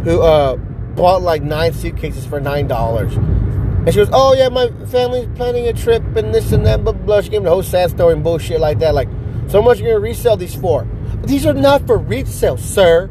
who 0.03 0.21
uh 0.21 0.55
bought 0.95 1.21
like 1.21 1.43
nine 1.43 1.73
suitcases 1.73 2.25
for 2.25 2.39
nine 2.39 2.67
dollars. 2.67 3.13
And 3.87 3.93
she 3.93 4.01
goes, 4.01 4.09
"Oh 4.11 4.33
yeah, 4.33 4.49
my 4.49 4.67
family's 4.87 5.29
planning 5.35 5.65
a 5.69 5.71
trip 5.71 6.03
and 6.17 6.35
this 6.35 6.51
and 6.51 6.65
that." 6.65 6.83
Blah 6.83 6.91
blah. 6.91 7.21
She 7.21 7.29
gave 7.29 7.39
me 7.39 7.45
the 7.45 7.51
whole 7.51 7.63
sad 7.63 7.89
story 7.89 8.15
and 8.15 8.21
bullshit 8.21 8.59
like 8.59 8.79
that. 8.79 8.93
Like, 8.93 9.07
so 9.47 9.61
much 9.61 9.79
you're 9.79 9.93
gonna 9.93 10.01
resell 10.01 10.35
these 10.35 10.53
for? 10.53 10.85
These 11.23 11.45
are 11.45 11.53
not 11.53 11.87
for 11.87 11.97
resale, 11.97 12.57
sir. 12.57 13.09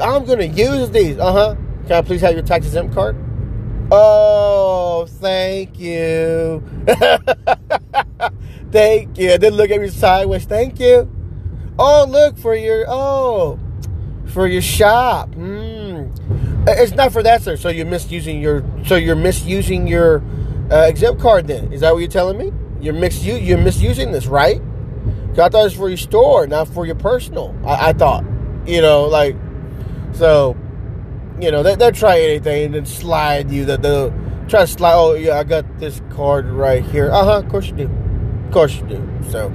I'm 0.00 0.24
gonna 0.24 0.44
use 0.44 0.90
these. 0.90 1.18
Uh 1.18 1.32
huh. 1.32 1.56
Can 1.88 1.96
I 1.96 2.02
please 2.02 2.20
have 2.20 2.34
your 2.34 2.44
tax 2.44 2.66
exempt 2.66 2.94
card? 2.94 3.16
Oh, 3.90 5.06
thank 5.08 5.80
you. 5.80 6.62
thank 8.70 9.18
you. 9.18 9.38
Then 9.38 9.54
look 9.54 9.72
at 9.72 9.80
me 9.80 9.88
sideways. 9.88 10.44
Thank 10.44 10.78
you. 10.78 11.10
Oh, 11.80 12.06
look 12.08 12.38
for 12.38 12.54
your 12.54 12.84
oh 12.86 13.58
for 14.26 14.46
your 14.46 14.62
shop. 14.62 15.30
Mm. 15.30 15.51
It's 16.66 16.92
not 16.92 17.12
for 17.12 17.22
that, 17.22 17.42
sir. 17.42 17.56
So 17.56 17.68
you're 17.68 17.86
misusing 17.86 18.40
your 18.40 18.64
so 18.86 18.94
you're 18.94 19.16
misusing 19.16 19.86
your 19.86 20.22
uh, 20.70 20.86
exempt 20.88 21.20
card. 21.20 21.48
Then 21.48 21.72
is 21.72 21.80
that 21.80 21.92
what 21.92 21.98
you're 21.98 22.08
telling 22.08 22.38
me? 22.38 22.52
You're 22.80 22.94
mix 22.94 23.24
you're 23.24 23.58
misusing 23.58 24.12
this, 24.12 24.26
right? 24.26 24.60
I 25.32 25.34
thought 25.34 25.54
it 25.54 25.64
was 25.64 25.74
for 25.74 25.88
your 25.88 25.98
store, 25.98 26.46
not 26.46 26.68
for 26.68 26.86
your 26.86 26.94
personal. 26.94 27.56
I, 27.64 27.88
I 27.88 27.92
thought, 27.94 28.24
you 28.66 28.80
know, 28.80 29.04
like 29.04 29.36
so 30.12 30.56
you 31.40 31.50
know, 31.50 31.62
they, 31.64 31.74
they'll 31.74 31.90
try 31.92 32.20
anything 32.20 32.66
and 32.66 32.74
then 32.74 32.86
slide 32.86 33.50
you. 33.50 33.64
That 33.64 33.82
they'll 33.82 34.10
try 34.48 34.60
to 34.60 34.66
slide. 34.66 34.94
Oh 34.94 35.14
yeah, 35.14 35.38
I 35.38 35.44
got 35.44 35.78
this 35.78 36.00
card 36.10 36.46
right 36.46 36.84
here. 36.84 37.10
Uh 37.10 37.24
huh. 37.24 37.38
Of 37.38 37.48
course 37.48 37.66
you 37.68 37.74
do. 37.74 37.90
Of 38.46 38.52
course 38.52 38.76
you 38.76 38.86
do. 38.86 39.18
So, 39.30 39.48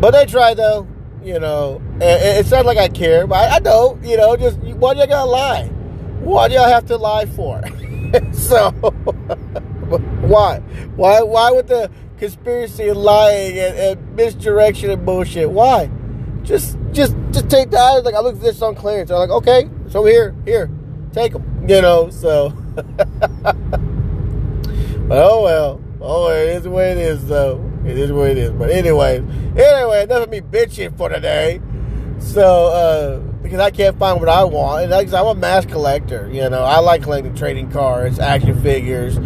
but 0.00 0.10
they 0.10 0.26
try 0.26 0.52
though. 0.52 0.86
You 1.22 1.38
know, 1.38 1.80
it, 2.00 2.40
it's 2.40 2.50
not 2.50 2.66
like 2.66 2.78
I 2.78 2.88
care, 2.88 3.26
but 3.26 3.36
I, 3.36 3.56
I 3.56 3.58
don't. 3.60 4.02
You 4.04 4.16
know, 4.16 4.36
just 4.36 4.58
why 4.58 4.94
do 4.94 5.00
y'all 5.00 5.08
gotta 5.08 5.30
lie? 5.30 5.66
Why 6.20 6.48
do 6.48 6.54
y'all 6.54 6.68
have 6.68 6.86
to 6.86 6.96
lie 6.96 7.26
for? 7.26 7.62
so, 8.32 8.70
why, 10.20 10.58
why, 10.96 11.22
why 11.22 11.50
with 11.52 11.68
the 11.68 11.90
conspiracy 12.18 12.88
and 12.88 12.98
lying 12.98 13.58
and, 13.58 13.78
and 13.78 14.16
misdirection 14.16 14.90
and 14.90 15.04
bullshit? 15.06 15.50
Why? 15.50 15.90
Just, 16.42 16.76
just, 16.92 17.14
just 17.30 17.48
take 17.48 17.70
the 17.70 17.78
eyes. 17.78 18.04
Like 18.04 18.14
I 18.14 18.20
looked 18.20 18.38
at 18.38 18.44
this 18.44 18.60
on 18.62 18.74
clearance. 18.74 19.10
I'm 19.10 19.18
like, 19.18 19.30
okay, 19.30 19.70
so 19.88 20.04
here, 20.04 20.34
here, 20.44 20.70
take 21.12 21.32
them. 21.32 21.64
You 21.68 21.82
know, 21.82 22.10
so. 22.10 22.50
but 22.74 23.56
oh 25.10 25.42
well. 25.42 25.80
Oh, 26.04 26.32
it 26.32 26.48
is 26.48 26.64
the 26.64 26.70
way 26.70 26.90
it 26.90 26.98
is, 26.98 27.28
though. 27.28 27.71
It 27.86 27.98
is 27.98 28.12
what 28.12 28.30
it 28.30 28.38
is. 28.38 28.50
But 28.50 28.70
anyway, 28.70 29.18
anyway, 29.56 30.02
enough 30.04 30.24
of 30.24 30.30
me 30.30 30.40
bitching 30.40 30.96
for 30.96 31.08
today. 31.08 31.60
So, 32.18 32.66
uh, 32.66 33.18
because 33.42 33.58
I 33.58 33.70
can't 33.70 33.98
find 33.98 34.20
what 34.20 34.28
I 34.28 34.44
want, 34.44 34.84
and 34.84 34.94
I'm 34.94 35.26
a 35.26 35.34
mass 35.34 35.66
collector. 35.66 36.30
You 36.32 36.48
know, 36.48 36.62
I 36.62 36.78
like 36.78 37.02
collecting 37.02 37.34
trading 37.34 37.70
cards, 37.70 38.20
action 38.20 38.60
figures, 38.62 39.18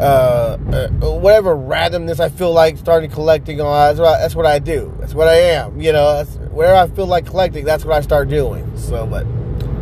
uh, 0.00 0.56
uh, 0.72 0.88
whatever 1.10 1.54
randomness 1.54 2.20
I 2.20 2.30
feel 2.30 2.52
like 2.52 2.78
starting 2.78 3.10
collecting 3.10 3.60
on. 3.60 3.66
That's 3.88 4.00
what, 4.00 4.08
I, 4.08 4.18
that's 4.20 4.34
what 4.34 4.46
I 4.46 4.58
do. 4.58 4.96
That's 5.00 5.14
what 5.14 5.28
I 5.28 5.34
am. 5.34 5.80
You 5.80 5.92
know, 5.92 6.24
whatever 6.50 6.76
I 6.76 6.86
feel 6.94 7.06
like 7.06 7.26
collecting, 7.26 7.64
that's 7.64 7.84
what 7.84 7.94
I 7.94 8.00
start 8.00 8.28
doing. 8.28 8.76
So, 8.76 9.06
but. 9.06 9.26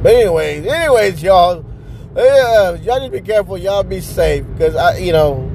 But 0.03 0.15
anyways, 0.15 0.67
anyways, 0.67 1.23
y'all, 1.23 1.65
uh, 2.17 2.79
y'all 2.83 3.01
to 3.01 3.11
be 3.11 3.21
careful. 3.21 3.59
Y'all 3.59 3.83
be 3.83 4.01
safe 4.01 4.47
because 4.53 4.77
I, 4.77 4.99
you 4.99 5.11
know, 5.11 5.51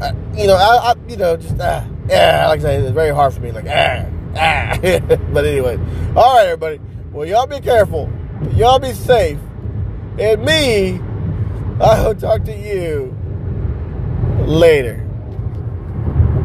I, 0.00 0.08
you 0.34 0.46
know, 0.48 0.56
I, 0.56 0.90
I, 0.90 0.94
you 1.08 1.16
know, 1.16 1.36
just 1.36 1.60
ah, 1.60 1.86
yeah, 2.12 2.46
like 2.48 2.60
I 2.60 2.62
said, 2.62 2.82
it's 2.82 2.92
very 2.92 3.14
hard 3.14 3.32
for 3.32 3.40
me. 3.40 3.52
Like 3.52 3.66
ah, 3.68 4.06
ah. 4.36 4.78
but 5.32 5.44
anyway, 5.44 5.78
all 6.14 6.36
right, 6.36 6.46
everybody. 6.46 6.80
Well, 7.10 7.26
y'all 7.26 7.46
be 7.46 7.60
careful. 7.60 8.10
Y'all 8.54 8.78
be 8.78 8.92
safe. 8.92 9.38
And 10.18 10.44
me, 10.44 11.00
I 11.80 12.06
will 12.06 12.14
talk 12.14 12.44
to 12.44 12.56
you 12.56 13.16
later. 14.46 15.01